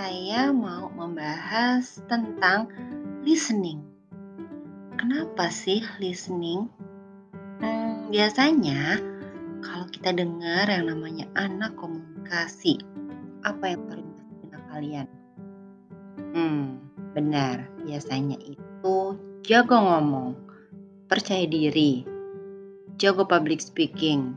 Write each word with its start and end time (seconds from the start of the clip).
saya 0.00 0.48
mau 0.48 0.88
membahas 0.96 2.00
tentang 2.08 2.72
listening. 3.20 3.84
Kenapa 4.96 5.52
sih 5.52 5.84
listening? 6.00 6.72
Hmm, 7.60 8.08
biasanya 8.08 8.96
kalau 9.60 9.84
kita 9.92 10.16
dengar 10.16 10.72
yang 10.72 10.88
namanya 10.88 11.28
anak 11.36 11.76
komunikasi, 11.76 12.80
apa 13.44 13.76
yang 13.76 13.84
terlintas 13.92 14.24
di 14.24 14.34
benak 14.40 14.64
kalian? 14.72 15.06
Hmm, 16.32 16.80
benar. 17.12 17.68
Biasanya 17.84 18.40
itu 18.40 18.96
jago 19.44 19.76
ngomong, 19.84 20.32
percaya 21.12 21.44
diri, 21.44 22.08
jago 22.96 23.28
public 23.28 23.60
speaking, 23.60 24.32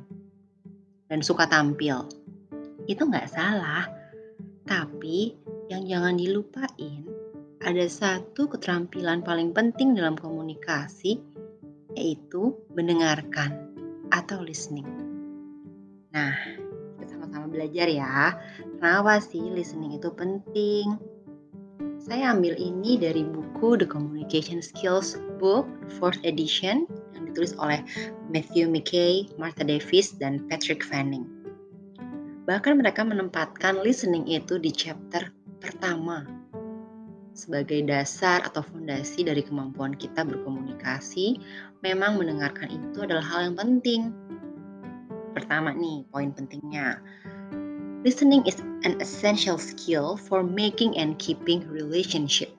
dan 1.08 1.24
suka 1.24 1.48
tampil. 1.48 2.12
Itu 2.84 3.08
nggak 3.08 3.32
salah. 3.32 3.88
Tapi 4.64 5.43
yang 5.72 5.88
jangan 5.88 6.16
dilupain, 6.20 7.08
ada 7.64 7.86
satu 7.88 8.52
keterampilan 8.52 9.24
paling 9.24 9.56
penting 9.56 9.96
dalam 9.96 10.20
komunikasi, 10.20 11.20
yaitu 11.96 12.52
mendengarkan 12.76 13.72
atau 14.12 14.44
listening. 14.44 14.88
Nah, 16.12 16.36
kita 17.00 17.16
sama-sama 17.16 17.48
belajar 17.48 17.88
ya. 17.88 18.36
Kenapa 18.78 19.24
sih 19.24 19.42
listening 19.54 19.96
itu 19.96 20.12
penting? 20.12 21.00
Saya 22.04 22.36
ambil 22.36 22.60
ini 22.60 23.00
dari 23.00 23.24
buku 23.24 23.80
The 23.80 23.88
Communication 23.88 24.60
Skills 24.60 25.16
Book, 25.40 25.64
4th 26.04 26.20
edition, 26.28 26.84
ditulis 27.34 27.58
oleh 27.58 27.80
Matthew 28.30 28.70
McKay, 28.70 29.26
Martha 29.42 29.66
Davis, 29.66 30.14
dan 30.20 30.44
Patrick 30.52 30.86
Fanning. 30.86 31.26
Bahkan 32.46 32.78
mereka 32.78 33.08
menempatkan 33.08 33.80
listening 33.82 34.28
itu 34.28 34.60
di 34.60 34.70
chapter 34.70 35.32
pertama 35.64 36.28
sebagai 37.34 37.82
dasar 37.90 38.46
atau 38.46 38.62
fondasi 38.62 39.26
dari 39.26 39.42
kemampuan 39.42 39.98
kita 39.98 40.22
berkomunikasi, 40.22 41.42
memang 41.82 42.22
mendengarkan 42.22 42.70
itu 42.70 43.02
adalah 43.02 43.26
hal 43.26 43.50
yang 43.50 43.58
penting. 43.58 44.14
Pertama 45.34 45.74
nih, 45.74 46.06
poin 46.14 46.30
pentingnya. 46.30 47.02
Listening 48.06 48.46
is 48.46 48.62
an 48.86 49.02
essential 49.02 49.58
skill 49.58 50.14
for 50.14 50.46
making 50.46 50.94
and 50.94 51.18
keeping 51.18 51.66
relationship. 51.66 52.54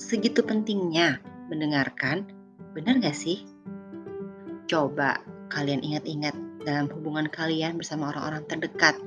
Segitu 0.00 0.42
pentingnya 0.42 1.22
mendengarkan, 1.46 2.26
benar 2.74 2.98
gak 2.98 3.14
sih? 3.14 3.46
Coba 4.66 5.22
kalian 5.54 5.86
ingat-ingat 5.86 6.34
dalam 6.66 6.90
hubungan 6.90 7.30
kalian 7.30 7.78
bersama 7.78 8.10
orang-orang 8.10 8.42
terdekat. 8.50 8.98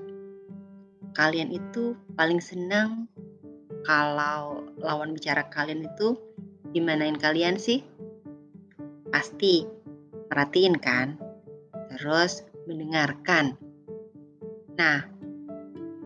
Kalian 1.14 1.52
itu 1.52 1.98
paling 2.16 2.40
senang 2.40 3.12
kalau 3.84 4.64
lawan 4.80 5.16
bicara 5.16 5.48
kalian 5.52 5.86
itu 5.88 6.16
dimanain 6.72 7.20
kalian 7.20 7.60
sih? 7.60 7.84
Pasti 9.12 9.68
perhatiin 10.32 10.80
kan? 10.80 11.20
Terus 11.94 12.48
mendengarkan. 12.66 13.60
Nah, 14.80 15.06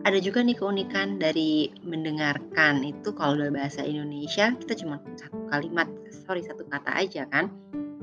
ada 0.04 0.18
juga 0.20 0.44
nih 0.44 0.58
keunikan 0.58 1.16
dari 1.16 1.72
mendengarkan 1.80 2.84
itu 2.84 3.14
kalau 3.16 3.38
dalam 3.40 3.56
bahasa 3.56 3.80
Indonesia 3.82 4.52
kita 4.58 4.76
cuma 4.78 5.00
satu 5.16 5.48
kalimat, 5.48 5.88
sorry 6.26 6.44
satu 6.44 6.68
kata 6.68 6.92
aja 6.92 7.24
kan, 7.32 7.48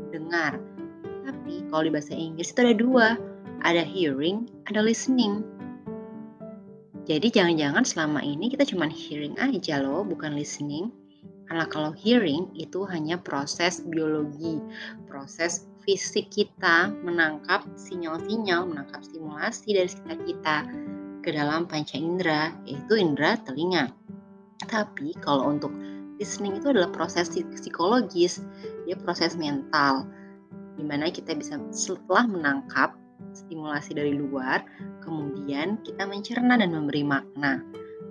dengar 0.10 0.58
tapi 1.26 1.66
kalau 1.70 1.90
di 1.90 1.92
bahasa 1.94 2.14
Inggris 2.14 2.54
itu 2.54 2.60
ada 2.62 2.74
dua, 2.74 3.08
ada 3.62 3.82
hearing, 3.86 4.46
ada 4.70 4.82
listening. 4.82 5.46
Jadi 7.06 7.30
jangan-jangan 7.30 7.86
selama 7.86 8.20
ini 8.26 8.50
kita 8.50 8.66
cuma 8.66 8.90
hearing 8.90 9.38
aja 9.38 9.78
loh, 9.78 10.02
bukan 10.02 10.34
listening. 10.34 10.90
Karena 11.46 11.70
kalau 11.70 11.94
hearing 11.94 12.50
itu 12.58 12.82
hanya 12.90 13.22
proses 13.22 13.86
biologi, 13.86 14.58
proses 15.06 15.70
fisik 15.86 16.34
kita 16.34 16.90
menangkap 17.06 17.62
sinyal-sinyal, 17.78 18.66
menangkap 18.66 19.06
stimulasi 19.06 19.78
dari 19.78 19.86
sekitar 19.86 20.18
kita 20.26 20.58
ke 21.22 21.30
dalam 21.30 21.70
panca 21.70 21.94
indera, 21.94 22.50
yaitu 22.66 22.98
indera 22.98 23.38
telinga. 23.46 23.94
Tapi 24.66 25.14
kalau 25.22 25.54
untuk 25.54 25.70
listening 26.18 26.58
itu 26.58 26.74
adalah 26.74 26.90
proses 26.90 27.30
psikologis, 27.30 28.42
dia 28.90 28.98
proses 28.98 29.38
mental 29.38 30.10
di 30.76 30.84
mana 30.84 31.14
kita 31.14 31.38
bisa 31.38 31.62
setelah 31.70 32.26
menangkap 32.26 32.98
stimulasi 33.36 33.96
dari 33.96 34.16
luar, 34.16 34.64
kemudian 35.04 35.82
kita 35.84 36.08
mencerna 36.08 36.56
dan 36.60 36.72
memberi 36.72 37.04
makna 37.04 37.62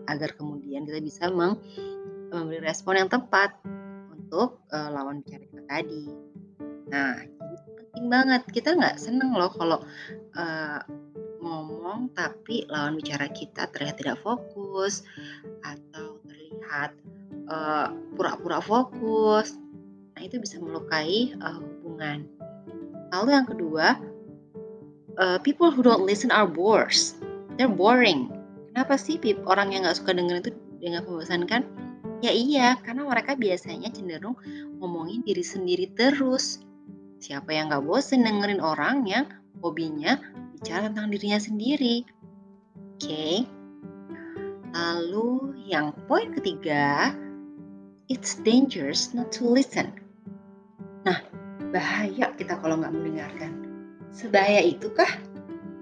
agar 0.08 0.36
kemudian 0.36 0.84
kita 0.84 1.00
bisa 1.00 1.32
memberi 1.32 2.60
respon 2.60 3.00
yang 3.00 3.08
tepat 3.08 3.56
untuk 4.12 4.60
uh, 4.74 4.90
lawan 4.90 5.24
bicara 5.24 5.44
kita 5.48 5.62
tadi. 5.70 6.04
Nah, 6.90 7.16
jadi 7.22 7.56
penting 7.78 8.06
banget 8.10 8.42
kita 8.52 8.76
nggak 8.76 9.00
seneng 9.00 9.32
loh 9.32 9.50
kalau 9.54 9.80
uh, 10.36 10.80
ngomong 11.44 12.10
tapi 12.16 12.64
lawan 12.72 12.96
bicara 12.96 13.28
kita 13.30 13.68
terlihat 13.70 14.00
tidak 14.00 14.16
fokus 14.24 15.04
atau 15.60 16.16
terlihat 16.24 16.96
eh, 17.52 17.88
pura-pura 18.16 18.58
uh, 18.58 18.64
fokus. 18.64 19.52
Nah, 20.16 20.22
itu 20.24 20.40
bisa 20.40 20.56
melukai 20.56 21.36
uh, 21.36 21.60
hubungan. 21.60 22.24
Lalu 23.12 23.30
yang 23.36 23.44
kedua, 23.46 24.00
uh, 25.18 25.38
people 25.42 25.70
who 25.70 25.82
don't 25.82 26.06
listen 26.06 26.30
are 26.30 26.46
bores. 26.46 27.18
They're 27.56 27.70
boring. 27.70 28.30
Kenapa 28.74 28.98
sih 28.98 29.18
orang 29.46 29.70
yang 29.70 29.86
nggak 29.86 30.02
suka 30.02 30.14
dengerin 30.14 30.42
itu 30.42 30.52
dengan 30.82 31.06
membosankan? 31.06 31.62
Ya 32.24 32.32
iya, 32.32 32.74
karena 32.82 33.06
mereka 33.06 33.36
biasanya 33.36 33.92
cenderung 33.92 34.34
ngomongin 34.80 35.22
diri 35.22 35.44
sendiri 35.44 35.92
terus. 35.94 36.58
Siapa 37.22 37.54
yang 37.54 37.70
nggak 37.70 37.84
bosen 37.86 38.26
dengerin 38.26 38.58
orang 38.58 39.06
yang 39.06 39.30
hobinya 39.62 40.18
bicara 40.58 40.90
tentang 40.90 41.12
dirinya 41.12 41.38
sendiri? 41.38 42.04
Oke. 42.98 43.06
Okay. 43.06 43.36
Lalu 44.74 45.54
yang 45.70 45.94
poin 46.10 46.34
ketiga, 46.34 47.14
it's 48.10 48.34
dangerous 48.42 49.14
not 49.14 49.30
to 49.30 49.46
listen. 49.46 49.94
Nah, 51.06 51.22
bahaya 51.70 52.34
kita 52.34 52.58
kalau 52.58 52.82
nggak 52.82 52.90
mendengarkan. 52.90 53.63
Sebahaya 54.14 54.62
itukah? 54.62 55.10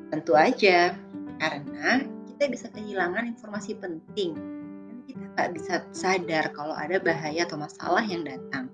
Tentu 0.08 0.32
aja, 0.32 0.96
karena 1.36 2.00
kita 2.32 2.48
bisa 2.48 2.66
kehilangan 2.72 3.28
informasi 3.28 3.76
penting 3.76 4.32
dan 4.88 4.96
kita 5.04 5.24
nggak 5.36 5.50
bisa 5.52 5.74
sadar 5.92 6.48
kalau 6.56 6.72
ada 6.72 6.96
bahaya 6.96 7.44
atau 7.44 7.60
masalah 7.60 8.00
yang 8.08 8.24
datang. 8.24 8.72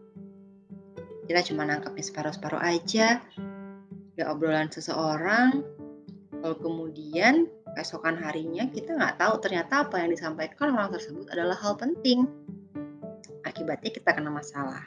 Kita 1.26 1.42
cuma 1.50 1.66
nangkapnya 1.66 2.06
separuh-separuh 2.06 2.62
aja, 2.62 3.18
ada 4.14 4.24
obrolan 4.30 4.70
seseorang, 4.70 5.66
kalau 6.38 6.56
kemudian 6.62 7.50
keesokan 7.74 8.14
harinya 8.14 8.66
kita 8.70 8.94
nggak 8.94 9.18
tahu 9.18 9.42
ternyata 9.42 9.86
apa 9.86 10.02
yang 10.02 10.14
disampaikan 10.14 10.70
orang 10.70 10.94
tersebut 10.94 11.26
adalah 11.34 11.58
hal 11.58 11.74
penting. 11.74 12.30
Akibatnya 13.42 13.90
kita 13.90 14.14
kena 14.14 14.30
masalah. 14.30 14.86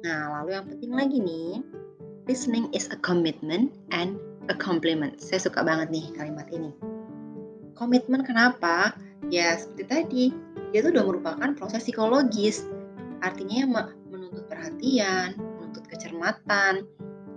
Nah, 0.00 0.40
lalu 0.40 0.56
yang 0.56 0.64
penting 0.64 0.92
lagi 0.96 1.20
nih, 1.20 1.60
listening 2.30 2.70
is 2.70 2.86
a 2.94 2.98
commitment 3.02 3.74
and 3.90 4.14
a 4.46 4.54
compliment. 4.54 5.18
Saya 5.18 5.42
suka 5.42 5.66
banget 5.66 5.90
nih 5.90 6.14
kalimat 6.14 6.46
ini. 6.54 6.70
Komitmen 7.74 8.22
kenapa? 8.22 8.94
Ya 9.34 9.58
seperti 9.58 9.84
tadi, 9.90 10.24
dia 10.70 10.86
tuh 10.86 10.94
udah 10.94 11.10
merupakan 11.10 11.50
proses 11.58 11.82
psikologis. 11.82 12.70
Artinya 13.18 13.82
menuntut 14.06 14.46
perhatian, 14.46 15.34
menuntut 15.58 15.90
kecermatan, 15.90 16.86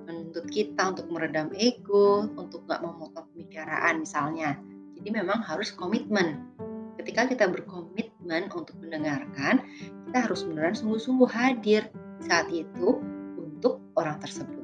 menuntut 0.05 0.45
kita 0.53 0.93
untuk 0.93 1.09
meredam 1.09 1.49
ego, 1.57 2.29
untuk 2.37 2.69
gak 2.69 2.85
memotong 2.85 3.25
pembicaraan 3.33 3.97
misalnya. 3.97 4.61
Jadi 4.93 5.09
memang 5.09 5.41
harus 5.41 5.73
komitmen. 5.73 6.53
Ketika 7.01 7.25
kita 7.25 7.49
berkomitmen 7.49 8.53
untuk 8.53 8.77
mendengarkan, 8.77 9.65
kita 10.05 10.29
harus 10.29 10.45
beneran 10.45 10.77
sungguh-sungguh 10.77 11.33
hadir 11.33 11.89
saat 12.21 12.45
itu 12.53 13.01
untuk 13.41 13.81
orang 13.97 14.21
tersebut. 14.21 14.62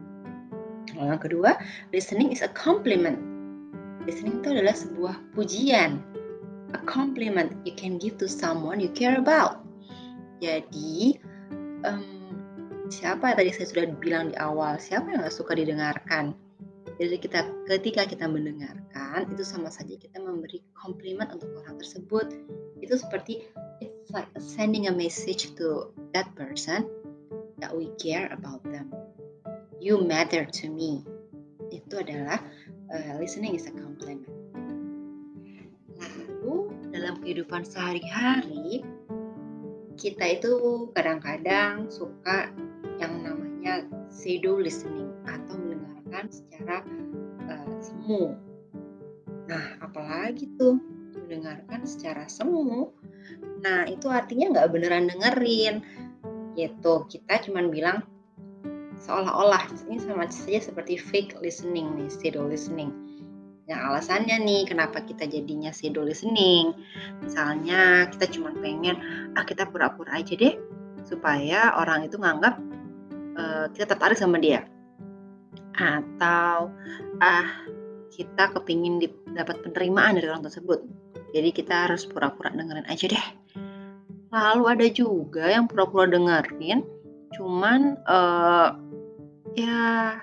Yang 0.99 1.31
kedua, 1.31 1.55
listening 1.95 2.35
is 2.35 2.43
a 2.43 2.51
compliment. 2.51 3.15
Listening 4.03 4.43
itu 4.43 4.51
adalah 4.51 4.75
sebuah 4.75 5.15
pujian. 5.31 6.03
A 6.75 6.79
compliment 6.85 7.55
you 7.63 7.73
can 7.73 7.97
give 7.97 8.19
to 8.19 8.27
someone 8.27 8.83
you 8.83 8.91
care 8.91 9.15
about. 9.15 9.63
Jadi, 10.43 11.17
um, 11.87 12.03
siapa 12.91 13.33
tadi 13.33 13.49
saya 13.55 13.67
sudah 13.71 13.85
bilang 13.97 14.31
di 14.31 14.37
awal, 14.37 14.75
siapa 14.77 15.09
yang 15.09 15.23
gak 15.23 15.33
suka 15.33 15.55
didengarkan? 15.55 16.35
Jadi 16.99 17.15
kita 17.15 17.47
ketika 17.63 18.03
kita 18.03 18.27
mendengarkan 18.27 19.23
itu 19.31 19.47
sama 19.47 19.71
saja 19.71 19.95
kita 19.95 20.19
memberi 20.19 20.59
komplimen 20.75 21.31
untuk 21.31 21.47
orang 21.63 21.79
tersebut. 21.79 22.27
Itu 22.83 22.99
seperti 22.99 23.47
it's 23.79 24.11
like 24.11 24.27
sending 24.35 24.91
a 24.91 24.93
message 24.93 25.55
to 25.55 25.95
that 26.11 26.27
person 26.35 26.83
that 27.63 27.71
we 27.71 27.87
care 27.95 28.27
about 28.35 28.59
them. 28.67 28.91
You 29.79 30.03
matter 30.03 30.43
to 30.43 30.67
me. 30.67 31.07
Itu 31.71 32.03
adalah 32.03 32.43
uh, 32.91 33.15
listening 33.15 33.55
is 33.55 33.63
a 33.63 33.71
compliment. 33.71 34.27
Lalu 35.95 36.75
dalam 36.91 37.23
kehidupan 37.23 37.63
sehari-hari 37.63 38.83
kita 39.95 40.35
itu 40.35 40.51
kadang-kadang 40.91 41.87
suka 41.87 42.51
yang 42.99 43.23
namanya 43.23 43.87
pseudo 44.11 44.59
listening 44.59 45.15
atau 45.23 45.55
mendengarkan 45.55 46.27
secara 46.27 46.83
uh, 47.47 47.71
semu. 47.79 48.35
Nah, 49.47 49.79
apalagi 49.79 50.51
tuh 50.59 50.75
mendengarkan 51.15 51.87
secara 51.87 52.27
semu. 52.27 52.91
Nah, 53.63 53.87
itu 53.87 54.11
artinya 54.11 54.59
nggak 54.59 54.69
beneran 54.75 55.07
dengerin. 55.07 55.87
Gitu, 56.59 56.93
kita 57.07 57.47
cuman 57.47 57.71
bilang 57.71 58.03
seolah-olah 58.99 59.63
ini 59.87 59.97
sama 59.99 60.27
saja 60.27 60.59
seperti 60.71 60.99
fake 60.99 61.39
listening 61.39 61.95
nih, 61.95 62.11
pseudo 62.11 62.45
listening. 62.45 62.91
Yang 63.69 63.79
alasannya 63.85 64.37
nih 64.43 64.61
kenapa 64.65 65.05
kita 65.05 65.29
jadinya 65.29 65.71
pseudo 65.71 66.03
listening? 66.03 66.75
Misalnya 67.23 68.09
kita 68.11 68.27
cuma 68.33 68.51
pengen 68.59 68.99
ah 69.37 69.45
kita 69.45 69.69
pura-pura 69.69 70.19
aja 70.19 70.33
deh 70.35 70.57
supaya 71.07 71.73
orang 71.79 72.05
itu 72.05 72.19
nganggap 72.19 72.59
uh, 73.39 73.65
kita 73.71 73.95
tertarik 73.95 74.19
sama 74.19 74.41
dia. 74.41 74.67
Atau 75.79 76.73
ah 77.23 77.47
kita 78.09 78.51
kepingin 78.51 78.99
dapat 79.31 79.63
penerimaan 79.63 80.19
dari 80.19 80.27
orang 80.27 80.43
tersebut. 80.43 80.83
Jadi 81.31 81.49
kita 81.53 81.87
harus 81.87 82.09
pura-pura 82.09 82.51
dengerin 82.51 82.89
aja 82.89 83.05
deh. 83.05 83.25
Lalu 84.33 84.63
ada 84.65 84.87
juga 84.89 85.45
yang 85.45 85.69
pura-pura 85.69 86.09
dengerin 86.09 86.81
cuman 87.37 87.95
uh, 88.09 88.73
ya 89.57 90.19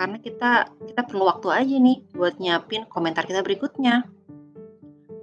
karena 0.00 0.16
kita 0.16 0.50
kita 0.88 1.02
perlu 1.04 1.28
waktu 1.28 1.48
aja 1.52 1.76
nih 1.76 1.98
buat 2.16 2.40
nyiapin 2.40 2.88
komentar 2.88 3.28
kita 3.28 3.44
berikutnya. 3.44 4.08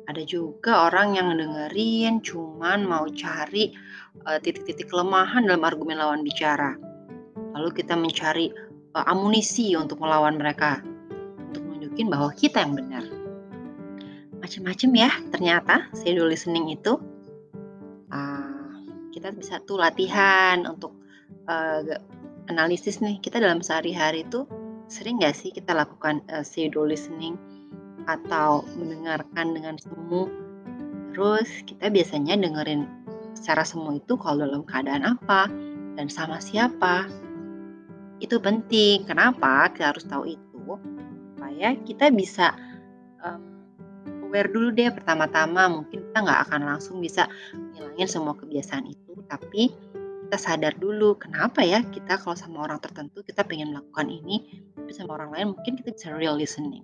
Ada 0.08 0.24
juga 0.24 0.88
orang 0.88 1.20
yang 1.20 1.36
dengerin 1.36 2.24
cuman 2.24 2.88
mau 2.88 3.10
cari 3.12 3.76
uh, 4.24 4.40
titik-titik 4.40 4.88
kelemahan 4.88 5.44
dalam 5.44 5.66
argumen 5.68 6.00
lawan 6.00 6.24
bicara. 6.24 6.80
Lalu 7.58 7.70
kita 7.76 7.98
mencari 7.98 8.54
uh, 8.96 9.06
amunisi 9.10 9.76
untuk 9.76 10.00
melawan 10.00 10.40
mereka 10.40 10.80
untuk 11.52 11.66
menunjukin 11.66 12.08
bahwa 12.08 12.32
kita 12.38 12.64
yang 12.64 12.78
benar. 12.78 13.04
Macam-macam 14.40 14.90
ya 14.96 15.12
ternyata 15.34 15.76
pseudo 15.92 16.30
listening 16.30 16.72
itu. 16.72 17.02
Uh, 18.08 18.86
kita 19.12 19.34
bisa 19.34 19.60
tuh 19.66 19.82
latihan 19.82 20.64
untuk 20.70 20.96
uh, 21.50 21.82
analisis 22.48 23.04
nih 23.04 23.20
kita 23.20 23.40
dalam 23.44 23.60
sehari-hari 23.60 24.24
tuh 24.28 24.48
sering 24.88 25.20
nggak 25.20 25.36
sih 25.36 25.52
kita 25.52 25.76
lakukan 25.76 26.24
uh, 26.32 26.44
pseudo 26.44 26.88
listening 26.88 27.36
atau 28.08 28.64
mendengarkan 28.80 29.52
dengan 29.52 29.76
semu? 29.76 30.32
Terus 31.12 31.50
kita 31.68 31.92
biasanya 31.92 32.40
dengerin 32.40 32.88
secara 33.36 33.68
semu 33.68 34.00
itu 34.00 34.16
kalau 34.16 34.48
dalam 34.48 34.64
keadaan 34.64 35.04
apa 35.04 35.52
dan 36.00 36.08
sama 36.08 36.40
siapa. 36.40 37.06
Itu 38.24 38.40
penting. 38.42 39.06
Kenapa 39.06 39.70
kita 39.76 39.94
harus 39.94 40.06
tahu 40.08 40.24
itu? 40.34 40.58
Supaya 41.36 41.76
kita 41.84 42.10
bisa 42.10 42.56
um, 43.22 43.44
aware 44.30 44.50
dulu 44.50 44.72
deh 44.72 44.90
pertama-tama. 44.90 45.68
Mungkin 45.68 46.00
kita 46.10 46.18
nggak 46.24 46.42
akan 46.50 46.62
langsung 46.64 47.04
bisa 47.04 47.28
ngilangin 47.76 48.08
semua 48.08 48.34
kebiasaan 48.40 48.88
itu 48.88 49.08
tapi 49.28 49.70
kita 50.28 50.44
sadar 50.44 50.76
dulu 50.76 51.16
kenapa 51.16 51.64
ya 51.64 51.80
kita 51.88 52.20
kalau 52.20 52.36
sama 52.36 52.68
orang 52.68 52.84
tertentu 52.84 53.24
kita 53.24 53.48
pengen 53.48 53.72
melakukan 53.72 54.12
ini 54.12 54.60
tapi 54.76 54.92
sama 54.92 55.16
orang 55.16 55.32
lain 55.32 55.48
mungkin 55.56 55.80
kita 55.80 55.96
bisa 55.96 56.12
real 56.12 56.36
listening. 56.36 56.84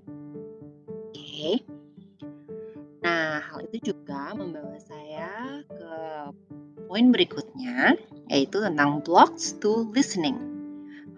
Oke. 1.11 1.11
Okay. 1.11 1.53
nah 3.03 3.43
hal 3.43 3.67
itu 3.67 3.91
juga 3.91 4.31
membawa 4.31 4.79
saya 4.79 5.59
ke 5.67 5.95
poin 6.87 7.11
berikutnya 7.11 7.99
yaitu 8.31 8.63
tentang 8.63 9.03
blocks 9.03 9.59
to 9.59 9.91
listening. 9.91 10.39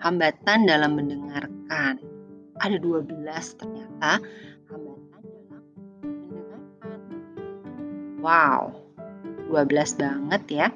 Hambatan 0.01 0.65
dalam 0.65 0.97
mendengarkan. 0.97 2.01
Ada 2.57 2.81
12 2.81 3.05
ternyata 3.61 4.17
hambatan 4.65 5.21
dalam 5.29 5.63
mendengarkan. 6.01 6.99
Wow 8.17 8.81
12 9.53 10.01
banget 10.01 10.43
ya 10.49 10.67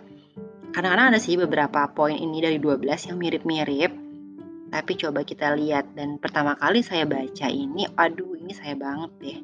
kadang-kadang 0.72 1.16
ada 1.16 1.20
sih 1.20 1.36
beberapa 1.36 1.90
poin 1.92 2.16
ini 2.16 2.40
dari 2.40 2.58
12 2.62 2.86
yang 3.10 3.18
mirip-mirip. 3.18 3.92
Tapi 4.70 4.92
coba 5.02 5.26
kita 5.26 5.58
lihat 5.58 5.98
dan 5.98 6.22
pertama 6.22 6.54
kali 6.54 6.86
saya 6.86 7.10
baca 7.10 7.50
ini 7.50 7.90
aduh 7.98 8.38
ini 8.38 8.54
saya 8.54 8.78
banget 8.78 9.12
deh. 9.18 9.40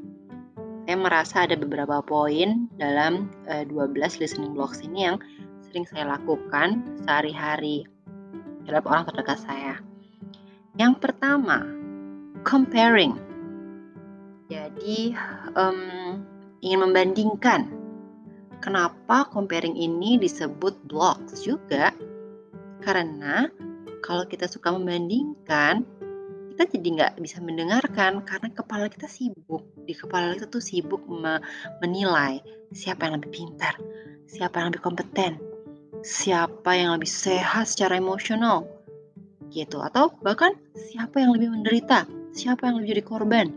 Saya 0.86 0.98
merasa 1.02 1.50
ada 1.50 1.58
beberapa 1.58 1.98
poin 2.06 2.70
dalam 2.78 3.34
uh, 3.50 3.66
eh, 3.66 3.66
12 3.66 4.22
listening 4.22 4.54
blocks 4.54 4.86
ini 4.86 5.10
yang 5.10 5.18
sering 5.66 5.90
saya 5.90 6.06
lakukan 6.14 6.86
sehari-hari 7.02 7.90
terhadap 8.64 8.86
orang 8.86 9.04
terdekat 9.10 9.42
saya. 9.42 9.82
Yang 10.78 10.94
pertama 11.02 11.66
comparing. 12.46 13.18
Jadi 14.46 15.18
um, 15.58 16.22
ingin 16.62 16.80
membandingkan 16.86 17.75
Kenapa 18.66 19.30
comparing 19.30 19.78
ini 19.78 20.18
disebut 20.18 20.90
blocks 20.90 21.46
juga? 21.46 21.94
Karena 22.82 23.46
kalau 24.02 24.26
kita 24.26 24.50
suka 24.50 24.74
membandingkan, 24.74 25.86
kita 26.50 26.74
jadi 26.74 26.88
nggak 26.98 27.14
bisa 27.22 27.46
mendengarkan 27.46 28.26
karena 28.26 28.50
kepala 28.50 28.90
kita 28.90 29.06
sibuk. 29.06 29.62
Di 29.86 29.94
kepala 29.94 30.34
kita 30.34 30.50
tuh 30.50 30.66
sibuk 30.66 31.06
menilai 31.78 32.42
siapa 32.74 33.06
yang 33.06 33.22
lebih 33.22 33.38
pintar, 33.38 33.78
siapa 34.26 34.58
yang 34.58 34.74
lebih 34.74 34.82
kompeten, 34.82 35.38
siapa 36.02 36.74
yang 36.74 36.98
lebih 36.98 37.06
sehat 37.06 37.70
secara 37.70 38.02
emosional, 38.02 38.66
gitu. 39.54 39.78
Atau 39.78 40.18
bahkan 40.26 40.58
siapa 40.74 41.22
yang 41.22 41.38
lebih 41.38 41.54
menderita, 41.54 42.10
siapa 42.34 42.66
yang 42.66 42.82
lebih 42.82 42.98
jadi 42.98 43.04
korban. 43.06 43.48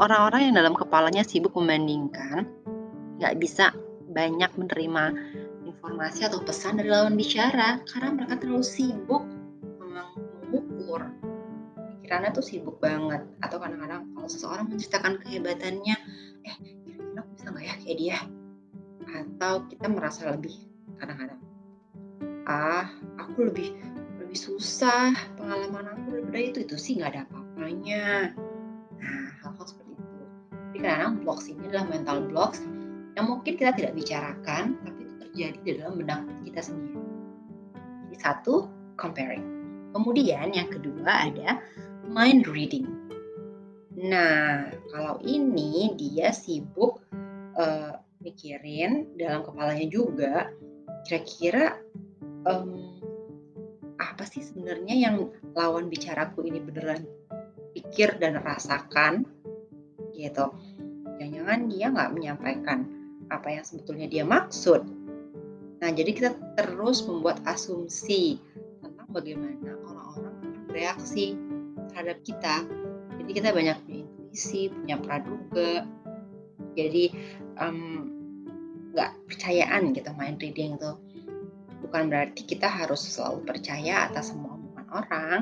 Orang-orang 0.00 0.48
yang 0.48 0.54
dalam 0.56 0.72
kepalanya 0.72 1.20
sibuk 1.20 1.52
membandingkan, 1.52 2.48
nggak 3.20 3.36
bisa 3.36 3.70
banyak 4.10 4.50
menerima 4.56 5.04
informasi 5.68 6.26
atau 6.26 6.42
pesan 6.42 6.80
dari 6.80 6.90
lawan 6.90 7.14
bicara 7.14 7.78
karena 7.86 8.16
mereka 8.16 8.40
terlalu 8.40 8.64
sibuk 8.66 9.22
mengukur. 10.50 11.06
Pikirannya 12.00 12.30
tuh 12.34 12.44
sibuk 12.44 12.82
banget. 12.82 13.22
Atau 13.44 13.62
kadang-kadang 13.62 14.10
kalau 14.16 14.28
seseorang 14.28 14.66
menceritakan 14.66 15.22
kehebatannya 15.22 15.96
eh 16.48 16.56
kira-kira 16.58 17.20
aku 17.22 17.30
bisa 17.38 17.46
nggak 17.52 17.64
ya 17.64 17.74
kayak 17.78 17.96
dia? 18.00 18.18
Atau 19.06 19.52
kita 19.70 19.86
merasa 19.86 20.32
lebih 20.32 20.56
kadang-kadang 20.98 21.40
ah 22.50 22.90
aku 23.20 23.46
lebih 23.46 23.78
lebih 24.18 24.34
susah 24.34 25.14
pengalaman 25.38 25.86
aku 25.86 26.18
lebih 26.18 26.30
dari 26.34 26.46
itu 26.50 26.58
itu 26.66 26.76
sih 26.76 26.98
nggak 26.98 27.10
ada 27.14 27.20
apa-apanya. 27.30 28.34
Nah 28.98 29.26
hal-hal 29.38 29.64
seperti 29.64 29.94
itu. 29.94 30.20
Jadi 30.50 30.78
kadang-kadang 30.82 31.14
blocks 31.22 31.46
ini 31.46 31.62
adalah 31.70 31.86
mental 31.86 32.18
blocks 32.26 32.58
yang 33.18 33.26
mungkin 33.26 33.58
kita 33.58 33.74
tidak 33.74 33.92
bicarakan 33.96 34.78
tapi 34.82 35.00
itu 35.06 35.14
terjadi 35.26 35.58
di 35.62 35.70
dalam 35.78 35.94
benak 35.98 36.20
kita 36.46 36.60
sendiri. 36.62 36.98
Jadi 38.06 38.16
satu, 38.18 38.66
comparing. 38.98 39.44
Kemudian 39.90 40.54
yang 40.54 40.68
kedua 40.70 41.30
ada 41.30 41.58
mind 42.06 42.46
reading. 42.46 42.86
Nah, 44.00 44.70
kalau 44.94 45.18
ini 45.26 45.92
dia 45.98 46.30
sibuk 46.30 47.02
uh, 47.58 47.98
mikirin 48.22 49.10
dalam 49.18 49.42
kepalanya 49.42 49.88
juga 49.90 50.34
kira-kira 51.08 51.80
um, 52.46 53.00
apa 53.96 54.24
sih 54.28 54.44
sebenarnya 54.44 54.94
yang 54.96 55.16
lawan 55.56 55.88
bicaraku 55.88 56.44
ini 56.48 56.60
beneran 56.60 57.04
pikir 57.72 58.16
dan 58.20 58.40
rasakan 58.40 59.26
gitu. 60.14 60.52
Jangan-jangan 61.20 61.60
dia 61.68 61.86
nggak 61.92 62.12
menyampaikan 62.16 62.99
apa 63.30 63.48
yang 63.54 63.64
sebetulnya 63.64 64.10
dia 64.10 64.26
maksud. 64.26 64.82
Nah, 65.80 65.90
jadi 65.90 66.10
kita 66.12 66.30
terus 66.60 67.00
membuat 67.08 67.40
asumsi 67.48 68.36
tentang 68.84 69.08
bagaimana 69.08 69.80
orang-orang 69.88 70.34
akan 70.44 70.62
bereaksi 70.68 71.38
terhadap 71.90 72.20
kita. 72.20 72.56
Jadi 73.16 73.30
kita 73.32 73.48
banyak 73.56 73.76
punya 73.88 74.04
intuisi, 74.04 74.68
punya 74.68 74.96
praduga. 75.00 75.88
Jadi 76.76 77.04
nggak 78.92 79.10
um, 79.16 79.20
percayaan 79.24 79.96
gitu 79.96 80.10
main 80.20 80.36
reading 80.36 80.76
itu. 80.76 80.92
Bukan 81.80 82.12
berarti 82.12 82.44
kita 82.44 82.68
harus 82.68 83.00
selalu 83.00 83.48
percaya 83.48 84.06
atas 84.06 84.36
semua 84.36 84.60
omongan 84.60 84.86
orang. 84.92 85.38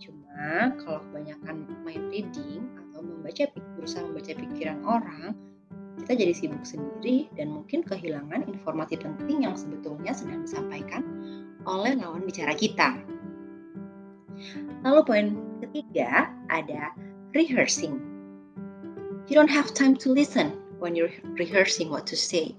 Cuma 0.00 0.72
kalau 0.80 1.04
kebanyakan 1.12 1.68
main 1.84 2.02
reading 2.08 2.64
atau 2.80 3.04
membaca 3.04 3.44
berusaha 3.76 4.02
membaca 4.08 4.32
pikiran 4.34 4.80
orang, 4.88 5.36
kita 6.00 6.12
jadi 6.16 6.32
sibuk 6.32 6.64
sendiri 6.64 7.28
dan 7.36 7.52
mungkin 7.52 7.84
kehilangan 7.84 8.48
informasi 8.48 8.96
penting 8.96 9.44
yang 9.44 9.54
sebetulnya 9.54 10.16
sedang 10.16 10.48
disampaikan 10.48 11.04
oleh 11.68 11.94
lawan 11.98 12.24
bicara 12.24 12.56
kita. 12.56 12.96
Lalu 14.82 15.00
poin 15.06 15.26
ketiga 15.62 16.32
ada 16.50 16.90
rehearsing. 17.36 18.00
You 19.30 19.38
don't 19.38 19.52
have 19.52 19.70
time 19.70 19.94
to 20.02 20.10
listen 20.10 20.58
when 20.82 20.98
you're 20.98 21.12
rehearsing 21.38 21.92
what 21.92 22.08
to 22.10 22.18
say. 22.18 22.58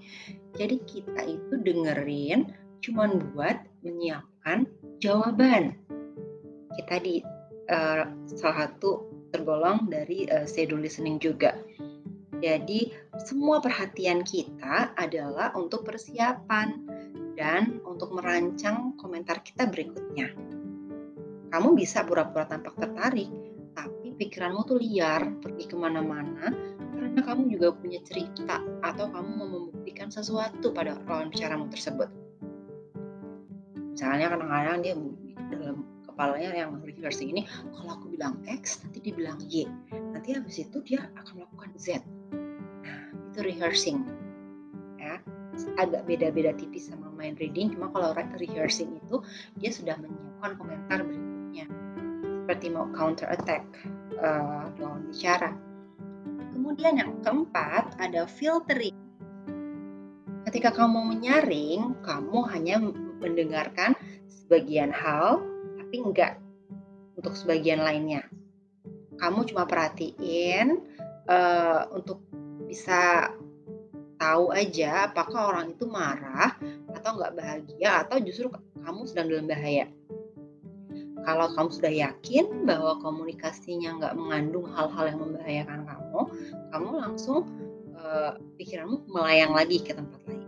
Jadi 0.56 0.80
kita 0.88 1.20
itu 1.28 1.54
dengerin 1.60 2.54
cuman 2.80 3.34
buat 3.34 3.60
menyiapkan 3.84 4.64
jawaban. 5.02 5.76
Kita 6.80 7.02
di 7.04 7.20
uh, 7.68 8.08
salah 8.32 8.56
satu 8.70 9.10
tergolong 9.34 9.90
dari 9.92 10.24
uh, 10.30 10.48
schedule 10.48 10.80
listening 10.80 11.20
juga. 11.20 11.58
Jadi 12.40 12.92
semua 13.22 13.62
perhatian 13.62 14.26
kita 14.26 14.90
adalah 14.98 15.54
untuk 15.54 15.86
persiapan 15.86 16.82
dan 17.38 17.78
untuk 17.86 18.10
merancang 18.10 18.98
komentar 18.98 19.38
kita 19.46 19.70
berikutnya. 19.70 20.34
Kamu 21.54 21.78
bisa 21.78 22.02
pura-pura 22.02 22.50
tampak 22.50 22.74
tertarik, 22.74 23.30
tapi 23.78 24.18
pikiranmu 24.18 24.66
tuh 24.66 24.82
liar, 24.82 25.30
pergi 25.38 25.70
ke 25.70 25.76
mana-mana, 25.78 26.50
karena 26.90 27.20
kamu 27.22 27.54
juga 27.54 27.70
punya 27.78 28.02
cerita 28.02 28.58
atau 28.82 29.06
kamu 29.06 29.30
mau 29.38 29.46
membuktikan 29.46 30.10
sesuatu 30.10 30.74
pada 30.74 30.98
lawan 31.06 31.30
bicaramu 31.30 31.70
tersebut. 31.70 32.10
Misalnya 33.94 34.26
kadang-kadang 34.34 34.78
dia 34.82 34.94
dalam 35.54 35.86
kepalanya 36.02 36.50
yang 36.66 36.82
rehearsing 36.82 37.30
ini, 37.30 37.46
kalau 37.78 37.94
aku 37.94 38.10
bilang 38.10 38.42
X, 38.50 38.82
nanti 38.82 38.98
dia 38.98 39.14
bilang 39.14 39.38
Y. 39.46 39.70
Nanti 40.10 40.34
habis 40.34 40.58
itu 40.58 40.82
dia 40.82 41.06
akan 41.14 41.46
melakukan 41.46 41.70
Z 41.78 42.02
itu 43.34 43.42
rehearsing. 43.42 44.06
Ya. 44.94 45.18
Agak 45.74 46.06
beda-beda 46.06 46.54
tipis 46.54 46.86
sama 46.86 47.10
main 47.10 47.34
reading 47.34 47.74
cuma 47.74 47.90
kalau 47.90 48.14
rehearsing 48.14 48.94
itu 49.02 49.18
dia 49.58 49.74
sudah 49.74 49.98
menyiapkan 49.98 50.54
komentar 50.54 51.02
berikutnya. 51.02 51.66
Seperti 52.46 52.66
mau 52.70 52.86
counter 52.94 53.26
attack 53.34 53.66
uh, 54.22 54.70
lawan 54.78 55.10
bicara. 55.10 55.50
Kemudian 56.54 56.94
yang 57.02 57.18
keempat 57.26 57.98
ada 57.98 58.30
filtering. 58.30 58.94
Ketika 60.46 60.70
kamu 60.70 61.18
menyaring 61.18 61.98
kamu 62.06 62.38
hanya 62.54 62.78
mendengarkan 63.18 63.98
sebagian 64.30 64.94
hal 64.94 65.42
tapi 65.82 65.98
enggak 65.98 66.38
untuk 67.18 67.34
sebagian 67.34 67.82
lainnya. 67.82 68.22
Kamu 69.18 69.46
cuma 69.50 69.66
perhatiin 69.66 70.78
uh, 71.26 71.90
untuk 71.94 72.22
bisa 72.68 73.30
tahu 74.18 74.54
aja 74.54 75.10
apakah 75.10 75.52
orang 75.52 75.76
itu 75.76 75.84
marah 75.84 76.56
atau 76.96 77.10
nggak 77.18 77.34
bahagia 77.36 78.06
atau 78.06 78.16
justru 78.22 78.48
kamu 78.80 79.00
sedang 79.04 79.26
dalam 79.28 79.46
bahaya. 79.50 79.86
Kalau 81.24 81.48
kamu 81.56 81.68
sudah 81.72 81.92
yakin 81.92 82.68
bahwa 82.68 83.00
komunikasinya 83.00 83.96
nggak 83.96 84.14
mengandung 84.16 84.68
hal-hal 84.76 85.04
yang 85.08 85.20
membahayakan 85.24 85.80
kamu, 85.88 86.20
kamu 86.68 86.88
langsung 87.00 87.48
uh, 87.96 88.36
pikiranmu 88.60 89.08
melayang 89.08 89.56
lagi 89.56 89.80
ke 89.80 89.96
tempat 89.96 90.20
lain. 90.28 90.44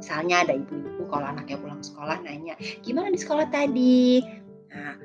Misalnya 0.00 0.48
ada 0.48 0.56
ibu-ibu 0.56 1.04
kalau 1.12 1.28
anaknya 1.28 1.60
pulang 1.60 1.84
sekolah 1.84 2.24
nanya, 2.24 2.56
gimana 2.80 3.12
di 3.12 3.20
sekolah 3.20 3.52
tadi? 3.52 4.24
Nah, 4.72 4.96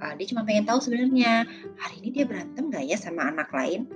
uh, 0.00 0.12
dia 0.16 0.26
cuma 0.32 0.48
pengen 0.48 0.64
tahu 0.64 0.80
sebenarnya 0.80 1.44
hari 1.76 2.00
ini 2.00 2.08
dia 2.16 2.24
berantem 2.24 2.72
nggak 2.72 2.84
ya 2.88 2.96
sama 2.96 3.28
anak 3.28 3.52
lain? 3.52 3.92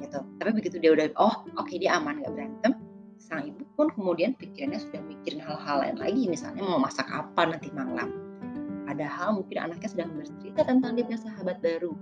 Gitu. 0.00 0.20
Tapi 0.40 0.50
begitu 0.56 0.76
dia 0.80 0.90
udah 0.96 1.06
oh 1.20 1.44
oke 1.56 1.68
okay, 1.68 1.76
dia 1.80 1.96
aman 1.96 2.24
gak 2.24 2.32
berantem. 2.32 2.72
Sang 3.20 3.44
ibu 3.44 3.62
pun 3.76 3.92
kemudian 3.92 4.32
pikirannya 4.34 4.80
sudah 4.80 5.00
mikirin 5.04 5.44
hal-hal 5.44 5.84
lain 5.84 5.96
lagi 6.00 6.24
misalnya 6.26 6.64
mau 6.64 6.80
masak 6.80 7.06
apa 7.12 7.46
nanti 7.46 7.68
malam. 7.70 8.10
Padahal 8.88 9.38
mungkin 9.38 9.70
anaknya 9.70 9.88
sedang 9.92 10.10
bercerita 10.16 10.66
tentang 10.66 10.98
dia 10.98 11.04
punya 11.06 11.20
sahabat 11.20 11.62
baru. 11.62 11.92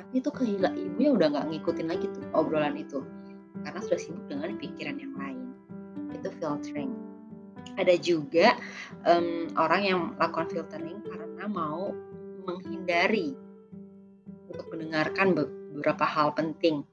Tapi 0.00 0.12
itu 0.18 0.30
kehilang 0.32 0.74
ibunya 0.74 1.10
udah 1.12 1.26
nggak 1.30 1.46
ngikutin 1.52 1.86
lagi 1.86 2.06
tuh 2.10 2.24
obrolan 2.32 2.74
itu. 2.74 3.04
Karena 3.62 3.80
sudah 3.84 4.00
sibuk 4.00 4.26
dengan 4.26 4.56
pikiran 4.56 4.96
yang 4.96 5.14
lain. 5.14 5.54
Itu 6.16 6.32
filtering. 6.40 6.92
Ada 7.76 7.94
juga 8.00 8.56
um, 9.04 9.52
orang 9.60 9.82
yang 9.84 9.98
melakukan 10.16 10.48
filtering 10.48 10.98
karena 11.04 11.44
mau 11.46 11.92
menghindari 12.48 13.36
untuk 14.48 14.66
mendengarkan 14.72 15.36
beberapa 15.36 16.08
hal 16.08 16.32
penting 16.32 16.86